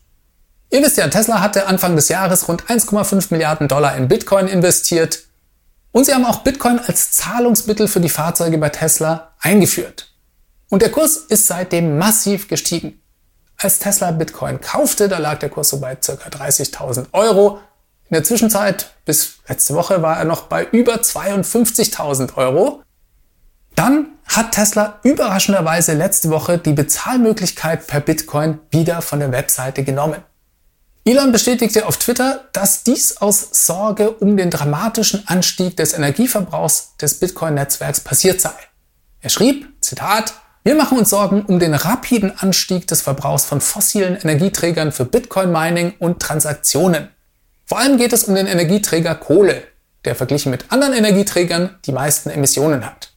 Ihr 0.70 0.82
wisst 0.82 0.96
ja, 0.96 1.06
Tesla 1.08 1.40
hatte 1.40 1.66
Anfang 1.66 1.94
des 1.94 2.08
Jahres 2.08 2.48
rund 2.48 2.64
1,5 2.64 3.28
Milliarden 3.30 3.68
Dollar 3.68 3.96
in 3.96 4.08
Bitcoin 4.08 4.48
investiert 4.48 5.20
und 5.92 6.04
sie 6.04 6.12
haben 6.12 6.26
auch 6.26 6.40
Bitcoin 6.40 6.78
als 6.78 7.12
Zahlungsmittel 7.12 7.88
für 7.88 8.00
die 8.00 8.08
Fahrzeuge 8.08 8.58
bei 8.58 8.68
Tesla 8.68 9.32
eingeführt. 9.40 10.12
Und 10.68 10.82
der 10.82 10.90
Kurs 10.90 11.16
ist 11.16 11.46
seitdem 11.46 11.96
massiv 11.96 12.48
gestiegen. 12.48 13.00
Als 13.56 13.78
Tesla 13.78 14.10
Bitcoin 14.10 14.60
kaufte, 14.60 15.08
da 15.08 15.18
lag 15.18 15.38
der 15.38 15.48
Kurs 15.48 15.70
so 15.70 15.80
bei 15.80 15.94
ca. 15.94 16.12
30.000 16.12 17.06
Euro. 17.12 17.60
In 18.10 18.14
der 18.14 18.24
Zwischenzeit, 18.24 18.90
bis 19.04 19.38
letzte 19.48 19.74
Woche, 19.74 20.02
war 20.02 20.18
er 20.18 20.24
noch 20.24 20.42
bei 20.42 20.64
über 20.64 20.96
52.000 20.96 22.36
Euro. 22.36 22.82
Dann 23.74 24.08
hat 24.26 24.52
Tesla 24.52 24.98
überraschenderweise 25.02 25.94
letzte 25.94 26.30
Woche 26.30 26.58
die 26.58 26.72
Bezahlmöglichkeit 26.72 27.86
per 27.86 28.00
Bitcoin 28.00 28.58
wieder 28.70 29.00
von 29.00 29.20
der 29.20 29.32
Webseite 29.32 29.84
genommen. 29.84 30.22
Elon 31.08 31.30
bestätigte 31.30 31.86
auf 31.86 31.98
Twitter, 31.98 32.48
dass 32.52 32.82
dies 32.82 33.18
aus 33.18 33.50
Sorge 33.52 34.10
um 34.10 34.36
den 34.36 34.50
dramatischen 34.50 35.22
Anstieg 35.28 35.76
des 35.76 35.92
Energieverbrauchs 35.92 36.96
des 37.00 37.20
Bitcoin-Netzwerks 37.20 38.00
passiert 38.00 38.40
sei. 38.40 38.50
Er 39.20 39.30
schrieb, 39.30 39.68
Zitat, 39.80 40.34
wir 40.64 40.74
machen 40.74 40.98
uns 40.98 41.10
Sorgen 41.10 41.44
um 41.46 41.60
den 41.60 41.74
rapiden 41.74 42.36
Anstieg 42.36 42.88
des 42.88 43.02
Verbrauchs 43.02 43.44
von 43.44 43.60
fossilen 43.60 44.16
Energieträgern 44.16 44.90
für 44.90 45.04
Bitcoin-Mining 45.04 45.94
und 46.00 46.20
Transaktionen. 46.20 47.10
Vor 47.66 47.78
allem 47.78 47.98
geht 47.98 48.12
es 48.12 48.24
um 48.24 48.34
den 48.34 48.48
Energieträger 48.48 49.14
Kohle, 49.14 49.62
der 50.04 50.16
verglichen 50.16 50.50
mit 50.50 50.72
anderen 50.72 50.92
Energieträgern 50.92 51.78
die 51.84 51.92
meisten 51.92 52.30
Emissionen 52.30 52.84
hat. 52.84 53.12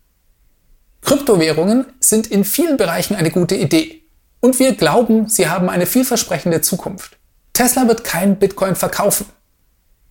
Kryptowährungen 1.01 1.88
sind 2.00 2.27
in 2.27 2.46
vielen 2.46 2.77
Bereichen 2.77 3.15
eine 3.15 3.31
gute 3.31 3.55
Idee 3.55 4.03
und 4.41 4.60
wir 4.60 4.75
glauben, 4.75 5.27
sie 5.27 5.50
haben 5.50 5.72
eine 5.72 5.88
vielversprechende 5.88 6.62
Zukunft. 6.62 7.18
Tesla 7.60 7.89
wird 7.89 8.06
kein 8.06 8.39
Bitcoin 8.39 8.78
verkaufen. 8.78 9.25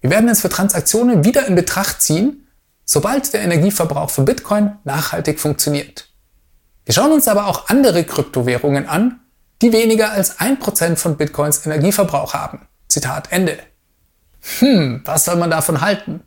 Wir 0.02 0.10
werden 0.10 0.28
es 0.28 0.42
für 0.42 0.50
Transaktionen 0.50 1.24
wieder 1.24 1.46
in 1.46 1.54
Betracht 1.54 2.02
ziehen, 2.02 2.46
sobald 2.84 3.32
der 3.32 3.40
Energieverbrauch 3.40 4.10
für 4.10 4.20
Bitcoin 4.20 4.76
nachhaltig 4.84 5.40
funktioniert. 5.40 6.10
Wir 6.84 6.92
schauen 6.92 7.10
uns 7.10 7.26
aber 7.26 7.46
auch 7.46 7.70
andere 7.70 8.04
Kryptowährungen 8.04 8.86
an, 8.86 9.20
die 9.62 9.72
weniger 9.72 10.12
als 10.12 10.38
1% 10.38 10.96
von 10.96 11.16
Bitcoins 11.16 11.64
Energieverbrauch 11.64 12.34
haben. 12.34 12.68
Zitat 12.86 13.32
Ende. 13.32 13.58
Hm, 14.58 15.00
was 15.06 15.24
soll 15.24 15.36
man 15.36 15.50
davon 15.50 15.80
halten? 15.80 16.24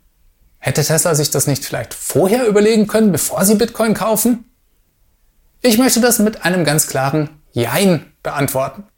Hätte 0.58 0.82
Tesla 0.82 1.14
sich 1.14 1.30
das 1.30 1.46
nicht 1.46 1.64
vielleicht 1.64 1.94
vorher 1.94 2.48
überlegen 2.48 2.88
können, 2.88 3.12
bevor 3.12 3.44
sie 3.44 3.54
Bitcoin 3.54 3.94
kaufen? 3.94 4.50
Ich 5.60 5.78
möchte 5.78 6.00
das 6.00 6.18
mit 6.18 6.44
einem 6.44 6.64
ganz 6.64 6.88
klaren 6.88 7.28
Jein 7.52 8.12
beantworten. 8.24 8.88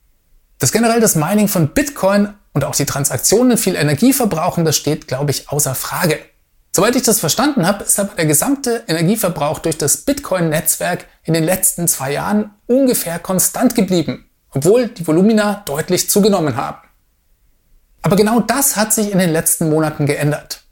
Dass 0.59 0.73
generell 0.73 1.01
das 1.01 1.17
Mining 1.17 1.49
von 1.49 1.69
Bitcoin 1.69 2.35
und 2.53 2.65
auch 2.65 2.75
die 2.75 2.87
Transaktionen 2.87 3.59
viel 3.59 3.75
Energie 3.75 4.13
verbrauchen, 4.13 4.65
das 4.65 4.77
steht, 4.77 5.09
glaube 5.09 5.31
ich, 5.31 5.49
außer 5.49 5.75
Frage. 5.75 6.19
Soweit 6.75 6.97
ich 6.97 7.03
das 7.03 7.21
verstanden 7.21 7.67
habe, 7.67 7.85
ist 7.85 8.01
aber 8.01 8.15
der 8.17 8.27
gesamte 8.27 8.83
Energieverbrauch 8.89 9.61
durch 9.61 9.79
das 9.79 9.99
Bitcoin-Netzwerk 9.99 11.07
in 11.23 11.35
den 11.35 11.45
letzten 11.45 11.87
zwei 11.87 12.13
Jahren 12.13 12.51
ungefähr 12.67 13.21
konstant 13.21 13.75
geblieben, 13.77 14.29
obwohl 14.51 14.89
die 14.89 15.07
Volumina 15.07 15.63
deutlich 15.67 16.11
zugenommen 16.11 16.57
haben. 16.57 16.79
Aber 18.03 18.17
genau 18.17 18.41
das 18.41 18.77
hat 18.77 18.93
sich 18.93 19.13
in 19.13 19.19
den 19.19 19.31
letzten 19.31 19.71
Monaten 19.71 20.07
geändert. 20.07 20.65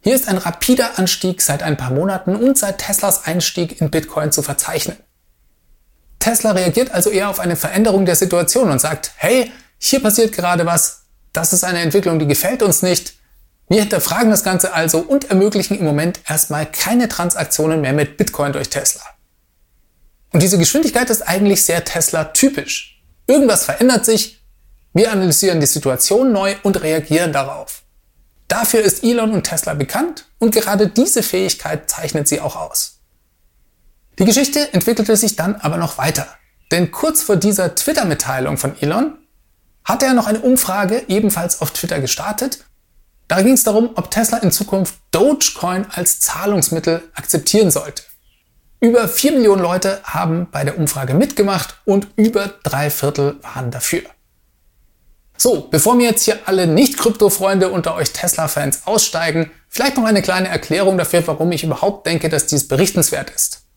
Hier 0.00 0.14
ist 0.14 0.28
ein 0.28 0.38
rapider 0.38 0.98
Anstieg 0.98 1.40
seit 1.40 1.62
ein 1.62 1.76
paar 1.76 1.90
Monaten 1.90 2.36
und 2.36 2.58
seit 2.58 2.78
Teslas 2.78 3.24
Einstieg 3.24 3.80
in 3.80 3.90
Bitcoin 3.90 4.32
zu 4.32 4.42
verzeichnen. 4.42 4.96
Tesla 6.18 6.52
reagiert 6.52 6.90
also 6.90 7.10
eher 7.10 7.28
auf 7.28 7.40
eine 7.40 7.56
Veränderung 7.56 8.04
der 8.04 8.16
Situation 8.16 8.70
und 8.70 8.80
sagt, 8.80 9.12
hey, 9.16 9.52
hier 9.78 10.02
passiert 10.02 10.32
gerade 10.32 10.66
was, 10.66 11.02
das 11.32 11.52
ist 11.52 11.64
eine 11.64 11.80
Entwicklung, 11.80 12.18
die 12.18 12.26
gefällt 12.26 12.62
uns 12.62 12.82
nicht, 12.82 13.14
wir 13.68 13.80
hinterfragen 13.80 14.30
das 14.30 14.44
Ganze 14.44 14.72
also 14.72 14.98
und 14.98 15.30
ermöglichen 15.30 15.78
im 15.78 15.84
Moment 15.84 16.20
erstmal 16.26 16.66
keine 16.66 17.08
Transaktionen 17.08 17.80
mehr 17.82 17.92
mit 17.92 18.16
Bitcoin 18.16 18.52
durch 18.52 18.70
Tesla. 18.70 19.02
Und 20.32 20.42
diese 20.42 20.58
Geschwindigkeit 20.58 21.10
ist 21.10 21.22
eigentlich 21.22 21.64
sehr 21.64 21.84
Tesla-typisch. 21.84 23.02
Irgendwas 23.26 23.64
verändert 23.64 24.04
sich, 24.04 24.42
wir 24.94 25.12
analysieren 25.12 25.60
die 25.60 25.66
Situation 25.66 26.32
neu 26.32 26.54
und 26.62 26.82
reagieren 26.82 27.32
darauf. 27.32 27.82
Dafür 28.48 28.80
ist 28.80 29.04
Elon 29.04 29.32
und 29.32 29.44
Tesla 29.44 29.74
bekannt 29.74 30.26
und 30.38 30.54
gerade 30.54 30.88
diese 30.88 31.22
Fähigkeit 31.22 31.90
zeichnet 31.90 32.26
sie 32.26 32.40
auch 32.40 32.56
aus. 32.56 32.97
Die 34.18 34.24
Geschichte 34.24 34.72
entwickelte 34.72 35.16
sich 35.16 35.36
dann 35.36 35.56
aber 35.56 35.76
noch 35.76 35.98
weiter. 35.98 36.26
Denn 36.70 36.90
kurz 36.90 37.22
vor 37.22 37.36
dieser 37.36 37.74
Twitter-Mitteilung 37.74 38.58
von 38.58 38.80
Elon 38.80 39.18
hatte 39.84 40.06
er 40.06 40.14
noch 40.14 40.26
eine 40.26 40.40
Umfrage 40.40 41.04
ebenfalls 41.08 41.62
auf 41.62 41.70
Twitter 41.70 42.00
gestartet 42.00 42.64
da 43.28 43.42
ging 43.42 43.52
es 43.52 43.62
darum, 43.62 43.90
ob 43.94 44.10
Tesla 44.10 44.38
in 44.38 44.50
Zukunft 44.50 44.94
Dogecoin 45.10 45.86
als 45.90 46.18
Zahlungsmittel 46.20 47.02
akzeptieren 47.14 47.70
sollte. 47.70 48.02
Über 48.80 49.06
4 49.06 49.32
Millionen 49.32 49.60
Leute 49.60 50.00
haben 50.04 50.48
bei 50.50 50.64
der 50.64 50.78
Umfrage 50.78 51.12
mitgemacht 51.12 51.76
und 51.84 52.08
über 52.16 52.54
drei 52.62 52.90
Viertel 52.90 53.36
waren 53.42 53.70
dafür. 53.70 54.02
So, 55.36 55.68
bevor 55.70 55.94
mir 55.94 56.08
jetzt 56.08 56.24
hier 56.24 56.38
alle 56.46 56.66
Nicht-Krypto-Freunde 56.66 57.68
unter 57.68 57.94
euch 57.94 58.12
Tesla-Fans 58.12 58.82
aussteigen, 58.86 59.50
vielleicht 59.68 59.96
noch 59.96 60.04
eine 60.04 60.22
kleine 60.22 60.48
Erklärung 60.48 60.96
dafür, 60.96 61.24
warum 61.26 61.52
ich 61.52 61.62
überhaupt 61.62 62.06
denke, 62.06 62.28
dass 62.28 62.46
dies 62.46 62.66
berichtenswert 62.66 63.30
ist. 63.30 63.67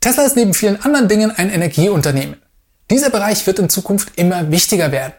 Tesla 0.00 0.24
ist 0.24 0.36
neben 0.36 0.54
vielen 0.54 0.80
anderen 0.82 1.08
Dingen 1.08 1.30
ein 1.30 1.50
Energieunternehmen. 1.50 2.40
Dieser 2.90 3.10
Bereich 3.10 3.46
wird 3.46 3.58
in 3.58 3.68
Zukunft 3.68 4.12
immer 4.16 4.50
wichtiger 4.50 4.92
werden. 4.92 5.14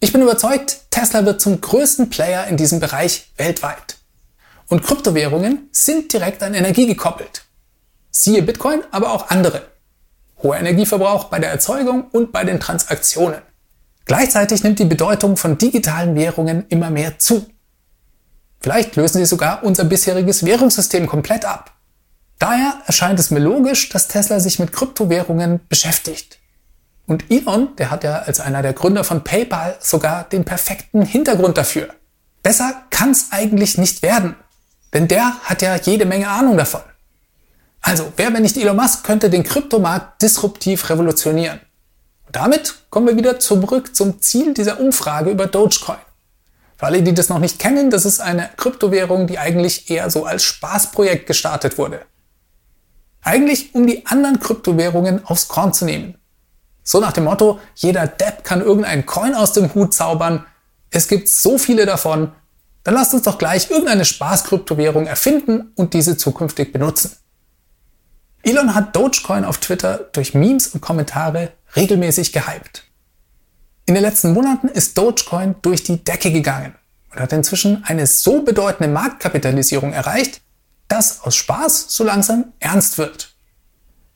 Ich 0.00 0.12
bin 0.12 0.22
überzeugt, 0.22 0.90
Tesla 0.90 1.24
wird 1.24 1.40
zum 1.40 1.60
größten 1.60 2.10
Player 2.10 2.46
in 2.46 2.56
diesem 2.56 2.80
Bereich 2.80 3.32
weltweit. 3.36 3.96
Und 4.68 4.82
Kryptowährungen 4.82 5.68
sind 5.72 6.12
direkt 6.12 6.42
an 6.42 6.54
Energie 6.54 6.86
gekoppelt. 6.86 7.44
Siehe 8.10 8.42
Bitcoin, 8.42 8.82
aber 8.90 9.12
auch 9.12 9.30
andere. 9.30 9.62
Hoher 10.42 10.58
Energieverbrauch 10.58 11.24
bei 11.24 11.38
der 11.38 11.50
Erzeugung 11.50 12.08
und 12.12 12.32
bei 12.32 12.44
den 12.44 12.60
Transaktionen. 12.60 13.40
Gleichzeitig 14.04 14.62
nimmt 14.62 14.78
die 14.78 14.84
Bedeutung 14.84 15.36
von 15.36 15.56
digitalen 15.56 16.14
Währungen 16.14 16.66
immer 16.68 16.90
mehr 16.90 17.18
zu. 17.18 17.46
Vielleicht 18.60 18.96
lösen 18.96 19.18
sie 19.18 19.26
sogar 19.26 19.62
unser 19.62 19.84
bisheriges 19.84 20.44
Währungssystem 20.44 21.06
komplett 21.06 21.44
ab. 21.44 21.73
Daher 22.38 22.82
erscheint 22.86 23.18
es 23.20 23.30
mir 23.30 23.40
logisch, 23.40 23.88
dass 23.88 24.08
Tesla 24.08 24.40
sich 24.40 24.58
mit 24.58 24.72
Kryptowährungen 24.72 25.60
beschäftigt. 25.68 26.38
Und 27.06 27.30
Elon, 27.30 27.76
der 27.76 27.90
hat 27.90 28.04
ja 28.04 28.20
als 28.20 28.40
einer 28.40 28.62
der 28.62 28.72
Gründer 28.72 29.04
von 29.04 29.24
PayPal 29.24 29.76
sogar 29.80 30.24
den 30.24 30.44
perfekten 30.44 31.02
Hintergrund 31.02 31.58
dafür. 31.58 31.88
Besser 32.42 32.82
kann 32.90 33.10
es 33.10 33.28
eigentlich 33.30 33.78
nicht 33.78 34.02
werden, 34.02 34.36
denn 34.92 35.08
der 35.08 35.40
hat 35.42 35.62
ja 35.62 35.76
jede 35.76 36.06
Menge 36.06 36.28
Ahnung 36.28 36.56
davon. 36.56 36.82
Also, 37.80 38.12
wer, 38.16 38.32
wenn 38.32 38.42
nicht 38.42 38.56
Elon 38.56 38.76
Musk, 38.76 39.04
könnte 39.04 39.28
den 39.28 39.44
Kryptomarkt 39.44 40.22
disruptiv 40.22 40.88
revolutionieren? 40.88 41.60
Und 42.26 42.36
damit 42.36 42.74
kommen 42.88 43.06
wir 43.06 43.16
wieder 43.16 43.38
zurück 43.38 43.94
zum 43.94 44.22
Ziel 44.22 44.54
dieser 44.54 44.80
Umfrage 44.80 45.30
über 45.30 45.46
Dogecoin. 45.46 45.98
Für 46.78 46.86
alle, 46.86 47.02
die 47.02 47.12
das 47.12 47.28
noch 47.28 47.38
nicht 47.38 47.58
kennen, 47.58 47.90
das 47.90 48.06
ist 48.06 48.20
eine 48.20 48.48
Kryptowährung, 48.56 49.26
die 49.26 49.38
eigentlich 49.38 49.90
eher 49.90 50.10
so 50.10 50.24
als 50.24 50.42
Spaßprojekt 50.44 51.26
gestartet 51.26 51.76
wurde. 51.76 52.00
Eigentlich 53.24 53.74
um 53.74 53.86
die 53.86 54.06
anderen 54.06 54.38
Kryptowährungen 54.38 55.24
aufs 55.24 55.48
Korn 55.48 55.72
zu 55.72 55.86
nehmen. 55.86 56.18
So 56.82 57.00
nach 57.00 57.12
dem 57.12 57.24
Motto, 57.24 57.58
jeder 57.74 58.06
Depp 58.06 58.44
kann 58.44 58.60
irgendeinen 58.60 59.06
Coin 59.06 59.34
aus 59.34 59.54
dem 59.54 59.74
Hut 59.74 59.94
zaubern. 59.94 60.44
Es 60.90 61.08
gibt 61.08 61.28
so 61.28 61.56
viele 61.56 61.86
davon. 61.86 62.32
Dann 62.84 62.94
lasst 62.94 63.14
uns 63.14 63.22
doch 63.22 63.38
gleich 63.38 63.70
irgendeine 63.70 64.04
Spaßkryptowährung 64.04 65.06
erfinden 65.06 65.72
und 65.74 65.94
diese 65.94 66.18
zukünftig 66.18 66.72
benutzen. 66.72 67.16
Elon 68.42 68.74
hat 68.74 68.94
Dogecoin 68.94 69.46
auf 69.46 69.56
Twitter 69.56 70.10
durch 70.12 70.34
Memes 70.34 70.68
und 70.68 70.82
Kommentare 70.82 71.52
regelmäßig 71.74 72.34
gehypt. 72.34 72.84
In 73.86 73.94
den 73.94 74.02
letzten 74.02 74.34
Monaten 74.34 74.68
ist 74.68 74.98
Dogecoin 74.98 75.54
durch 75.62 75.82
die 75.82 76.04
Decke 76.04 76.30
gegangen 76.30 76.74
und 77.10 77.20
hat 77.20 77.32
inzwischen 77.32 77.84
eine 77.84 78.06
so 78.06 78.42
bedeutende 78.42 78.92
Marktkapitalisierung 78.92 79.94
erreicht, 79.94 80.42
dass 80.88 81.22
aus 81.22 81.36
Spaß 81.36 81.86
so 81.88 82.04
langsam 82.04 82.52
ernst 82.60 82.98
wird. 82.98 83.34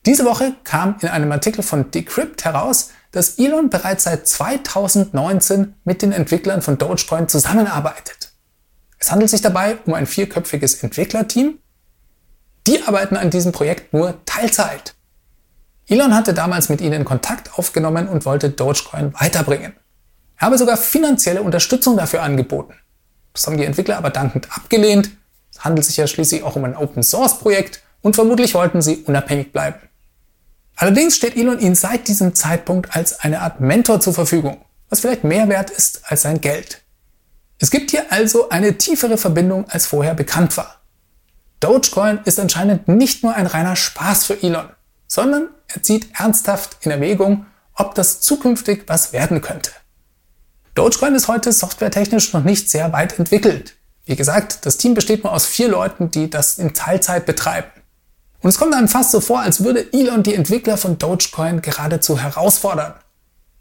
Diese 0.06 0.24
Woche 0.24 0.54
kam 0.64 0.96
in 1.00 1.08
einem 1.08 1.32
Artikel 1.32 1.62
von 1.62 1.90
Decrypt 1.90 2.44
heraus, 2.44 2.90
dass 3.10 3.38
Elon 3.38 3.70
bereits 3.70 4.04
seit 4.04 4.26
2019 4.26 5.74
mit 5.84 6.02
den 6.02 6.12
Entwicklern 6.12 6.62
von 6.62 6.78
Dogecoin 6.78 7.28
zusammenarbeitet. 7.28 8.32
Es 8.98 9.10
handelt 9.10 9.30
sich 9.30 9.40
dabei 9.40 9.78
um 9.86 9.94
ein 9.94 10.06
vierköpfiges 10.06 10.82
Entwicklerteam. 10.82 11.58
Die 12.66 12.82
arbeiten 12.82 13.16
an 13.16 13.30
diesem 13.30 13.52
Projekt 13.52 13.92
nur 13.92 14.24
Teilzeit. 14.26 14.94
Elon 15.86 16.14
hatte 16.14 16.34
damals 16.34 16.68
mit 16.68 16.80
ihnen 16.80 17.04
Kontakt 17.04 17.58
aufgenommen 17.58 18.08
und 18.08 18.26
wollte 18.26 18.50
Dogecoin 18.50 19.14
weiterbringen. 19.14 19.74
Er 20.36 20.46
habe 20.46 20.58
sogar 20.58 20.76
finanzielle 20.76 21.42
Unterstützung 21.42 21.96
dafür 21.96 22.22
angeboten. 22.22 22.74
Das 23.32 23.46
haben 23.46 23.56
die 23.56 23.64
Entwickler 23.64 23.96
aber 23.96 24.10
dankend 24.10 24.48
abgelehnt. 24.54 25.10
Handelt 25.58 25.86
sich 25.86 25.96
ja 25.96 26.06
schließlich 26.06 26.42
auch 26.42 26.56
um 26.56 26.64
ein 26.64 26.76
Open 26.76 27.02
Source 27.02 27.38
Projekt 27.38 27.82
und 28.00 28.14
vermutlich 28.14 28.54
wollten 28.54 28.82
sie 28.82 28.98
unabhängig 28.98 29.52
bleiben. 29.52 29.80
Allerdings 30.76 31.16
steht 31.16 31.36
Elon 31.36 31.58
ihnen 31.58 31.74
seit 31.74 32.06
diesem 32.06 32.34
Zeitpunkt 32.34 32.94
als 32.94 33.20
eine 33.20 33.40
Art 33.40 33.60
Mentor 33.60 34.00
zur 34.00 34.14
Verfügung, 34.14 34.64
was 34.88 35.00
vielleicht 35.00 35.24
mehr 35.24 35.48
wert 35.48 35.70
ist 35.70 36.02
als 36.04 36.22
sein 36.22 36.40
Geld. 36.40 36.82
Es 37.58 37.70
gibt 37.70 37.90
hier 37.90 38.12
also 38.12 38.50
eine 38.50 38.78
tiefere 38.78 39.18
Verbindung, 39.18 39.68
als 39.68 39.86
vorher 39.86 40.14
bekannt 40.14 40.56
war. 40.56 40.80
Dogecoin 41.58 42.20
ist 42.24 42.38
anscheinend 42.38 42.86
nicht 42.86 43.24
nur 43.24 43.34
ein 43.34 43.48
reiner 43.48 43.74
Spaß 43.74 44.26
für 44.26 44.40
Elon, 44.40 44.68
sondern 45.08 45.48
er 45.66 45.82
zieht 45.82 46.08
ernsthaft 46.16 46.76
in 46.82 46.92
Erwägung, 46.92 47.46
ob 47.74 47.96
das 47.96 48.20
zukünftig 48.20 48.84
was 48.86 49.12
werden 49.12 49.40
könnte. 49.40 49.72
Dogecoin 50.76 51.16
ist 51.16 51.26
heute 51.26 51.50
softwaretechnisch 51.50 52.32
noch 52.32 52.44
nicht 52.44 52.70
sehr 52.70 52.92
weit 52.92 53.18
entwickelt. 53.18 53.74
Wie 54.08 54.16
gesagt, 54.16 54.64
das 54.64 54.78
Team 54.78 54.94
besteht 54.94 55.22
nur 55.22 55.34
aus 55.34 55.44
vier 55.44 55.68
Leuten, 55.68 56.10
die 56.10 56.30
das 56.30 56.56
in 56.56 56.72
Teilzeit 56.72 57.26
betreiben. 57.26 57.68
Und 58.40 58.48
es 58.48 58.56
kommt 58.56 58.74
einem 58.74 58.88
fast 58.88 59.10
so 59.10 59.20
vor, 59.20 59.40
als 59.40 59.62
würde 59.62 59.92
Elon 59.92 60.22
die 60.22 60.34
Entwickler 60.34 60.78
von 60.78 60.96
Dogecoin 60.96 61.60
geradezu 61.60 62.18
herausfordern. 62.18 62.94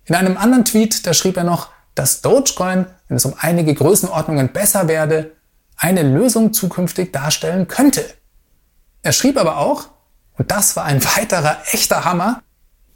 In 0.06 0.16
einem 0.16 0.38
anderen 0.38 0.64
Tweet, 0.64 1.06
da 1.06 1.14
schrieb 1.14 1.36
er 1.36 1.44
noch, 1.44 1.68
dass 1.96 2.22
Dogecoin, 2.22 2.86
wenn 3.10 3.18
es 3.18 3.26
um 3.26 3.34
einige 3.38 3.74
Größenordnungen 3.74 4.54
besser 4.54 4.88
werde, 4.88 5.34
eine 5.76 6.04
Lösung 6.04 6.54
zukünftig 6.54 7.12
darstellen 7.12 7.68
könnte. 7.68 8.06
Er 9.02 9.12
schrieb 9.12 9.38
aber 9.38 9.58
auch, 9.58 9.90
und 10.38 10.50
das 10.50 10.78
war 10.78 10.86
ein 10.86 11.04
weiterer 11.18 11.58
echter 11.74 12.06
Hammer, 12.06 12.42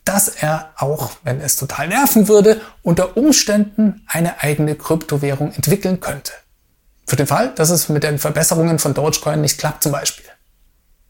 dass 0.06 0.30
er 0.30 0.72
auch, 0.78 1.12
wenn 1.26 1.42
es 1.42 1.58
total 1.58 1.90
nerven 1.90 2.30
würde, 2.30 2.62
unter 2.82 3.18
Umständen 3.18 4.06
eine 4.08 4.42
eigene 4.42 4.76
Kryptowährung 4.76 5.52
entwickeln 5.52 6.00
könnte. 6.00 6.32
Für 7.12 7.18
den 7.18 7.28
Fall, 7.28 7.52
dass 7.56 7.72
es 7.72 7.90
mit 7.90 8.04
den 8.04 8.20
Verbesserungen 8.20 8.80
von 8.80 8.94
Dogecoin 8.94 9.42
nicht 9.42 9.58
klappt 9.58 9.84
zum 9.84 9.92
Beispiel. 9.92 10.24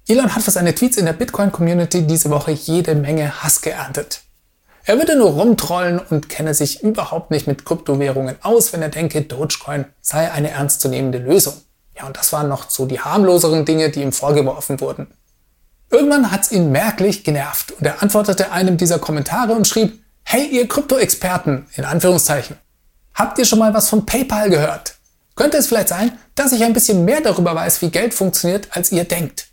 Elon 0.07 0.33
hat 0.33 0.41
für 0.41 0.49
seine 0.49 0.73
Tweets 0.73 0.97
in 0.97 1.05
der 1.05 1.13
Bitcoin-Community 1.13 2.07
diese 2.07 2.31
Woche 2.31 2.49
jede 2.49 2.95
Menge 2.95 3.43
Hass 3.43 3.61
geerntet. 3.61 4.21
Er 4.83 4.97
würde 4.97 5.15
nur 5.15 5.29
rumtrollen 5.29 5.99
und 5.99 6.27
kenne 6.27 6.55
sich 6.55 6.81
überhaupt 6.81 7.29
nicht 7.29 7.45
mit 7.45 7.65
Kryptowährungen 7.65 8.37
aus, 8.41 8.73
wenn 8.73 8.81
er 8.81 8.89
denke, 8.89 9.21
Dogecoin 9.21 9.85
sei 10.01 10.31
eine 10.31 10.49
ernstzunehmende 10.49 11.19
Lösung. 11.19 11.53
Ja, 11.95 12.07
und 12.07 12.17
das 12.17 12.33
waren 12.33 12.49
noch 12.49 12.71
so 12.71 12.87
die 12.87 12.99
harmloseren 12.99 13.65
Dinge, 13.65 13.91
die 13.91 14.01
ihm 14.01 14.11
vorgeworfen 14.11 14.81
wurden. 14.81 15.05
Irgendwann 15.91 16.31
hat's 16.31 16.51
ihn 16.51 16.71
merklich 16.71 17.23
genervt 17.23 17.73
und 17.73 17.85
er 17.85 18.01
antwortete 18.01 18.51
einem 18.51 18.77
dieser 18.77 18.97
Kommentare 18.97 19.53
und 19.53 19.67
schrieb, 19.67 20.03
Hey 20.23 20.47
ihr 20.47 20.67
Krypto-Experten, 20.67 21.67
in 21.75 21.85
Anführungszeichen, 21.85 22.57
habt 23.13 23.37
ihr 23.37 23.45
schon 23.45 23.59
mal 23.59 23.75
was 23.75 23.87
von 23.87 24.07
PayPal 24.07 24.49
gehört? 24.49 24.95
Könnte 25.41 25.57
es 25.57 25.65
vielleicht 25.65 25.89
sein, 25.89 26.19
dass 26.35 26.51
ich 26.51 26.63
ein 26.63 26.73
bisschen 26.73 27.03
mehr 27.03 27.19
darüber 27.19 27.55
weiß, 27.55 27.81
wie 27.81 27.89
Geld 27.89 28.13
funktioniert, 28.13 28.67
als 28.77 28.91
ihr 28.91 29.05
denkt? 29.05 29.47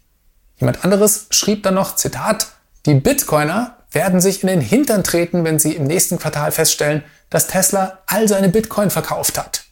Jemand 0.58 0.84
anderes 0.84 1.28
schrieb 1.30 1.62
dann 1.62 1.76
noch, 1.76 1.96
Zitat, 1.96 2.48
die 2.84 2.92
Bitcoiner 2.92 3.78
werden 3.90 4.20
sich 4.20 4.42
in 4.42 4.48
den 4.48 4.60
Hintern 4.60 5.02
treten, 5.02 5.44
wenn 5.44 5.58
sie 5.58 5.72
im 5.72 5.84
nächsten 5.84 6.18
Quartal 6.18 6.52
feststellen, 6.52 7.04
dass 7.30 7.46
Tesla 7.46 8.00
all 8.04 8.28
seine 8.28 8.50
Bitcoin 8.50 8.90
verkauft 8.90 9.38
hat. 9.38 9.64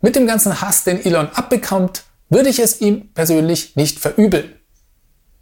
Mit 0.00 0.16
dem 0.16 0.26
ganzen 0.26 0.62
Hass, 0.62 0.84
den 0.84 1.04
Elon 1.04 1.28
abbekommt, 1.28 2.04
würde 2.30 2.48
ich 2.48 2.58
es 2.58 2.80
ihm 2.80 3.12
persönlich 3.12 3.76
nicht 3.76 3.98
verübeln. 3.98 4.54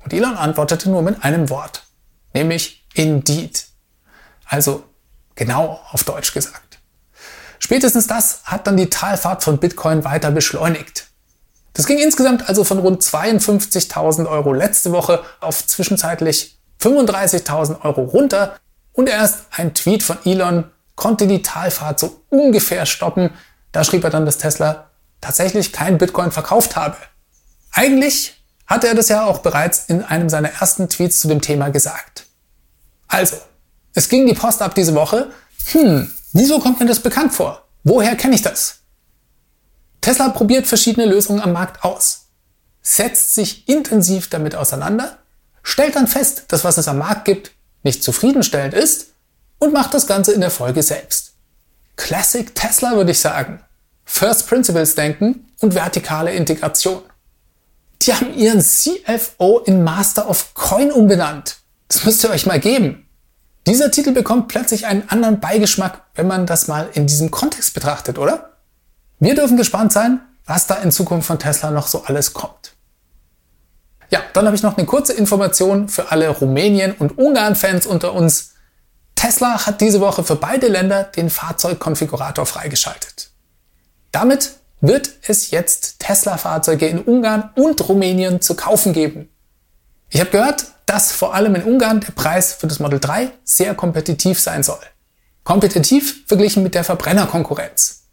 Und 0.02 0.12
Elon 0.12 0.34
antwortete 0.34 0.90
nur 0.90 1.02
mit 1.02 1.22
einem 1.22 1.48
Wort, 1.48 1.84
nämlich 2.34 2.88
Indeed. 2.92 3.66
Also 4.46 4.82
genau 5.36 5.78
auf 5.92 6.02
Deutsch 6.02 6.34
gesagt. 6.34 6.67
Spätestens 7.58 8.06
das 8.06 8.40
hat 8.44 8.66
dann 8.66 8.76
die 8.76 8.90
Talfahrt 8.90 9.42
von 9.42 9.58
Bitcoin 9.58 10.04
weiter 10.04 10.30
beschleunigt. 10.30 11.08
Das 11.74 11.86
ging 11.86 11.98
insgesamt 11.98 12.48
also 12.48 12.64
von 12.64 12.78
rund 12.78 13.02
52.000 13.02 14.28
Euro 14.28 14.52
letzte 14.52 14.92
Woche 14.92 15.22
auf 15.40 15.66
zwischenzeitlich 15.66 16.58
35.000 16.80 17.82
Euro 17.84 18.02
runter 18.02 18.56
und 18.92 19.08
erst 19.08 19.46
ein 19.56 19.74
Tweet 19.74 20.02
von 20.02 20.18
Elon 20.24 20.64
konnte 20.96 21.26
die 21.26 21.42
Talfahrt 21.42 22.00
so 22.00 22.22
ungefähr 22.30 22.84
stoppen. 22.86 23.30
Da 23.70 23.84
schrieb 23.84 24.02
er 24.02 24.10
dann, 24.10 24.26
dass 24.26 24.38
Tesla 24.38 24.90
tatsächlich 25.20 25.72
kein 25.72 25.98
Bitcoin 25.98 26.32
verkauft 26.32 26.74
habe. 26.74 26.96
Eigentlich 27.72 28.42
hatte 28.66 28.88
er 28.88 28.94
das 28.94 29.08
ja 29.08 29.24
auch 29.24 29.38
bereits 29.38 29.84
in 29.86 30.02
einem 30.02 30.28
seiner 30.28 30.50
ersten 30.50 30.88
Tweets 30.88 31.20
zu 31.20 31.28
dem 31.28 31.40
Thema 31.40 31.70
gesagt. 31.70 32.26
Also, 33.06 33.36
es 33.94 34.08
ging 34.08 34.26
die 34.26 34.34
Post 34.34 34.62
ab 34.62 34.74
diese 34.74 34.94
Woche. 34.94 35.30
Hm, 35.72 36.12
wieso 36.38 36.58
kommt 36.58 36.80
mir 36.80 36.86
das 36.86 37.00
bekannt 37.00 37.32
vor? 37.32 37.64
Woher 37.84 38.16
kenne 38.16 38.34
ich 38.34 38.42
das? 38.42 38.80
Tesla 40.00 40.28
probiert 40.30 40.66
verschiedene 40.66 41.06
Lösungen 41.06 41.40
am 41.40 41.52
Markt 41.52 41.84
aus, 41.84 42.28
setzt 42.82 43.34
sich 43.34 43.68
intensiv 43.68 44.28
damit 44.30 44.54
auseinander, 44.54 45.18
stellt 45.62 45.96
dann 45.96 46.06
fest, 46.06 46.44
dass 46.48 46.64
was 46.64 46.78
es 46.78 46.88
am 46.88 46.98
Markt 46.98 47.24
gibt 47.24 47.52
nicht 47.82 48.02
zufriedenstellend 48.02 48.74
ist 48.74 49.14
und 49.58 49.72
macht 49.72 49.94
das 49.94 50.06
Ganze 50.06 50.32
in 50.32 50.40
der 50.40 50.50
Folge 50.50 50.82
selbst. 50.82 51.34
Classic 51.96 52.54
Tesla 52.54 52.96
würde 52.96 53.12
ich 53.12 53.20
sagen. 53.20 53.62
First 54.04 54.48
Principles 54.48 54.94
denken 54.94 55.46
und 55.60 55.74
vertikale 55.74 56.32
Integration. 56.32 57.02
Die 58.02 58.14
haben 58.14 58.34
ihren 58.34 58.60
CFO 58.60 59.58
in 59.60 59.82
Master 59.82 60.28
of 60.28 60.54
Coin 60.54 60.92
umbenannt. 60.92 61.56
Das 61.88 62.04
müsst 62.04 62.22
ihr 62.24 62.30
euch 62.30 62.46
mal 62.46 62.60
geben. 62.60 63.07
Dieser 63.66 63.90
Titel 63.90 64.12
bekommt 64.12 64.48
plötzlich 64.48 64.86
einen 64.86 65.08
anderen 65.08 65.40
Beigeschmack, 65.40 66.02
wenn 66.14 66.26
man 66.26 66.46
das 66.46 66.68
mal 66.68 66.88
in 66.94 67.06
diesem 67.06 67.30
Kontext 67.30 67.74
betrachtet, 67.74 68.18
oder? 68.18 68.56
Wir 69.20 69.34
dürfen 69.34 69.56
gespannt 69.56 69.92
sein, 69.92 70.20
was 70.46 70.66
da 70.66 70.76
in 70.76 70.90
Zukunft 70.90 71.26
von 71.26 71.38
Tesla 71.38 71.70
noch 71.70 71.86
so 71.86 72.04
alles 72.04 72.32
kommt. 72.32 72.72
Ja, 74.10 74.20
dann 74.32 74.46
habe 74.46 74.56
ich 74.56 74.62
noch 74.62 74.78
eine 74.78 74.86
kurze 74.86 75.12
Information 75.12 75.88
für 75.88 76.10
alle 76.10 76.28
Rumänien- 76.30 76.94
und 76.94 77.18
Ungarn-Fans 77.18 77.86
unter 77.86 78.14
uns. 78.14 78.54
Tesla 79.14 79.66
hat 79.66 79.80
diese 79.80 80.00
Woche 80.00 80.24
für 80.24 80.36
beide 80.36 80.68
Länder 80.68 81.04
den 81.04 81.28
Fahrzeugkonfigurator 81.28 82.46
freigeschaltet. 82.46 83.30
Damit 84.12 84.52
wird 84.80 85.10
es 85.26 85.50
jetzt 85.50 85.98
Tesla-Fahrzeuge 85.98 86.86
in 86.86 87.00
Ungarn 87.00 87.50
und 87.56 87.86
Rumänien 87.88 88.40
zu 88.40 88.54
kaufen 88.54 88.92
geben. 88.92 89.28
Ich 90.10 90.20
habe 90.20 90.30
gehört, 90.30 90.66
dass 90.86 91.12
vor 91.12 91.34
allem 91.34 91.54
in 91.54 91.64
Ungarn 91.64 92.00
der 92.00 92.12
Preis 92.12 92.54
für 92.54 92.66
das 92.66 92.80
Model 92.80 92.98
3 92.98 93.30
sehr 93.44 93.74
kompetitiv 93.74 94.40
sein 94.40 94.62
soll. 94.62 94.80
Kompetitiv 95.44 96.26
verglichen 96.26 96.62
mit 96.62 96.74
der 96.74 96.84
Verbrennerkonkurrenz. 96.84 98.04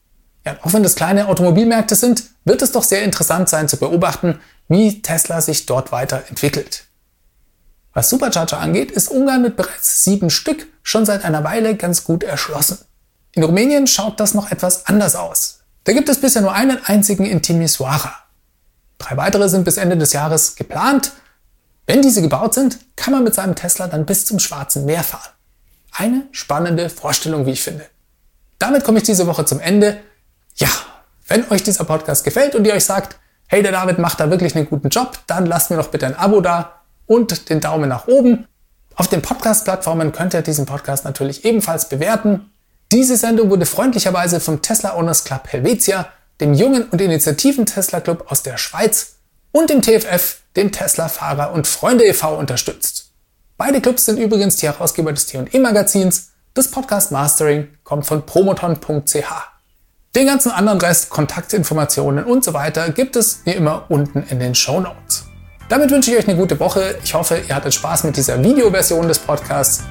Ja, 0.45 0.57
auch 0.61 0.73
wenn 0.73 0.83
das 0.83 0.95
kleine 0.95 1.27
Automobilmärkte 1.27 1.95
sind, 1.95 2.23
wird 2.43 2.61
es 2.61 2.71
doch 2.71 2.83
sehr 2.83 3.03
interessant 3.03 3.49
sein 3.49 3.67
zu 3.67 3.77
beobachten, 3.77 4.39
wie 4.67 5.01
Tesla 5.01 5.41
sich 5.41 5.65
dort 5.65 5.91
weiterentwickelt. 5.91 6.85
Was 7.93 8.09
Supercharger 8.09 8.59
angeht, 8.59 8.91
ist 8.91 9.09
Ungarn 9.09 9.41
mit 9.41 9.55
bereits 9.55 10.03
sieben 10.03 10.29
Stück 10.29 10.67
schon 10.83 11.05
seit 11.05 11.23
einer 11.23 11.43
Weile 11.43 11.75
ganz 11.75 12.03
gut 12.03 12.23
erschlossen. 12.23 12.79
In 13.31 13.43
Rumänien 13.43 13.87
schaut 13.87 14.19
das 14.19 14.33
noch 14.33 14.51
etwas 14.51 14.85
anders 14.85 15.15
aus. 15.15 15.61
Da 15.85 15.93
gibt 15.93 16.09
es 16.09 16.19
bisher 16.19 16.41
nur 16.41 16.53
einen 16.53 16.83
einzigen 16.83 17.25
in 17.25 17.41
Timisoara. 17.41 18.13
Drei 18.97 19.17
weitere 19.17 19.49
sind 19.49 19.63
bis 19.63 19.77
Ende 19.77 19.97
des 19.97 20.13
Jahres 20.13 20.55
geplant. 20.55 21.13
Wenn 21.87 22.01
diese 22.01 22.21
gebaut 22.21 22.53
sind, 22.53 22.79
kann 22.95 23.13
man 23.13 23.23
mit 23.23 23.35
seinem 23.35 23.55
Tesla 23.55 23.87
dann 23.87 24.05
bis 24.05 24.25
zum 24.25 24.39
Schwarzen 24.39 24.85
Meer 24.85 25.03
fahren. 25.03 25.29
Eine 25.91 26.23
spannende 26.31 26.89
Vorstellung, 26.89 27.45
wie 27.45 27.51
ich 27.51 27.61
finde. 27.61 27.85
Damit 28.59 28.83
komme 28.83 28.97
ich 28.97 29.03
diese 29.03 29.27
Woche 29.27 29.45
zum 29.45 29.59
Ende. 29.59 29.99
Ja, 30.55 30.69
wenn 31.27 31.49
euch 31.51 31.63
dieser 31.63 31.83
Podcast 31.83 32.23
gefällt 32.23 32.55
und 32.55 32.65
ihr 32.65 32.73
euch 32.73 32.85
sagt, 32.85 33.17
hey, 33.47 33.61
der 33.61 33.71
David 33.71 33.99
macht 33.99 34.19
da 34.19 34.29
wirklich 34.29 34.55
einen 34.55 34.67
guten 34.67 34.89
Job, 34.89 35.19
dann 35.27 35.45
lasst 35.45 35.69
mir 35.69 35.77
doch 35.77 35.89
bitte 35.89 36.05
ein 36.07 36.15
Abo 36.15 36.41
da 36.41 36.81
und 37.05 37.49
den 37.49 37.61
Daumen 37.61 37.89
nach 37.89 38.07
oben. 38.07 38.47
Auf 38.95 39.07
den 39.07 39.21
Podcast-Plattformen 39.21 40.11
könnt 40.11 40.33
ihr 40.33 40.41
diesen 40.41 40.65
Podcast 40.65 41.05
natürlich 41.05 41.45
ebenfalls 41.45 41.89
bewerten. 41.89 42.49
Diese 42.91 43.17
Sendung 43.17 43.49
wurde 43.49 43.65
freundlicherweise 43.65 44.39
vom 44.39 44.61
Tesla 44.61 44.95
Owners 44.95 45.23
Club 45.23 45.47
Helvetia, 45.47 46.07
dem 46.39 46.53
jungen 46.53 46.83
und 46.89 47.01
initiativen 47.01 47.65
Tesla 47.65 47.99
Club 47.99 48.25
aus 48.29 48.43
der 48.43 48.57
Schweiz 48.57 49.14
und 49.55 49.69
dem 49.69 49.81
TFF, 49.81 50.39
dem 50.57 50.73
Tesla 50.73 51.07
Fahrer 51.07 51.53
und 51.53 51.65
Freunde 51.65 52.03
e.V. 52.03 52.37
unterstützt. 52.37 53.13
Beide 53.57 53.79
Clubs 53.79 54.03
sind 54.03 54.19
übrigens 54.19 54.57
die 54.57 54.67
Herausgeber 54.67 55.13
des 55.13 55.27
T&E 55.27 55.59
Magazins. 55.59 56.31
Das 56.53 56.69
Podcast 56.69 57.13
Mastering 57.13 57.69
kommt 57.85 58.05
von 58.05 58.25
promoton.ch. 58.25 59.15
Den 60.13 60.27
ganzen 60.27 60.51
anderen 60.51 60.81
Rest, 60.81 61.09
Kontaktinformationen 61.09 62.25
und 62.25 62.43
so 62.43 62.53
weiter 62.53 62.89
gibt 62.89 63.15
es 63.15 63.45
wie 63.45 63.51
immer 63.51 63.85
unten 63.87 64.23
in 64.23 64.39
den 64.39 64.55
Show 64.55 64.81
Notes. 64.81 65.23
Damit 65.69 65.89
wünsche 65.89 66.11
ich 66.11 66.17
euch 66.17 66.27
eine 66.27 66.37
gute 66.37 66.59
Woche. 66.59 66.97
Ich 67.01 67.13
hoffe, 67.13 67.41
ihr 67.47 67.55
hattet 67.55 67.73
Spaß 67.73 68.03
mit 68.03 68.17
dieser 68.17 68.43
Videoversion 68.43 69.07
des 69.07 69.19
Podcasts. 69.19 69.83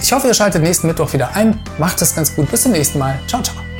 Ich 0.00 0.10
hoffe, 0.10 0.28
ihr 0.28 0.34
schaltet 0.34 0.62
nächsten 0.62 0.86
Mittwoch 0.86 1.12
wieder 1.12 1.36
ein. 1.36 1.60
Macht 1.76 2.00
es 2.00 2.14
ganz 2.14 2.34
gut. 2.34 2.50
Bis 2.50 2.62
zum 2.62 2.72
nächsten 2.72 2.98
Mal. 2.98 3.18
Ciao, 3.28 3.42
ciao. 3.42 3.71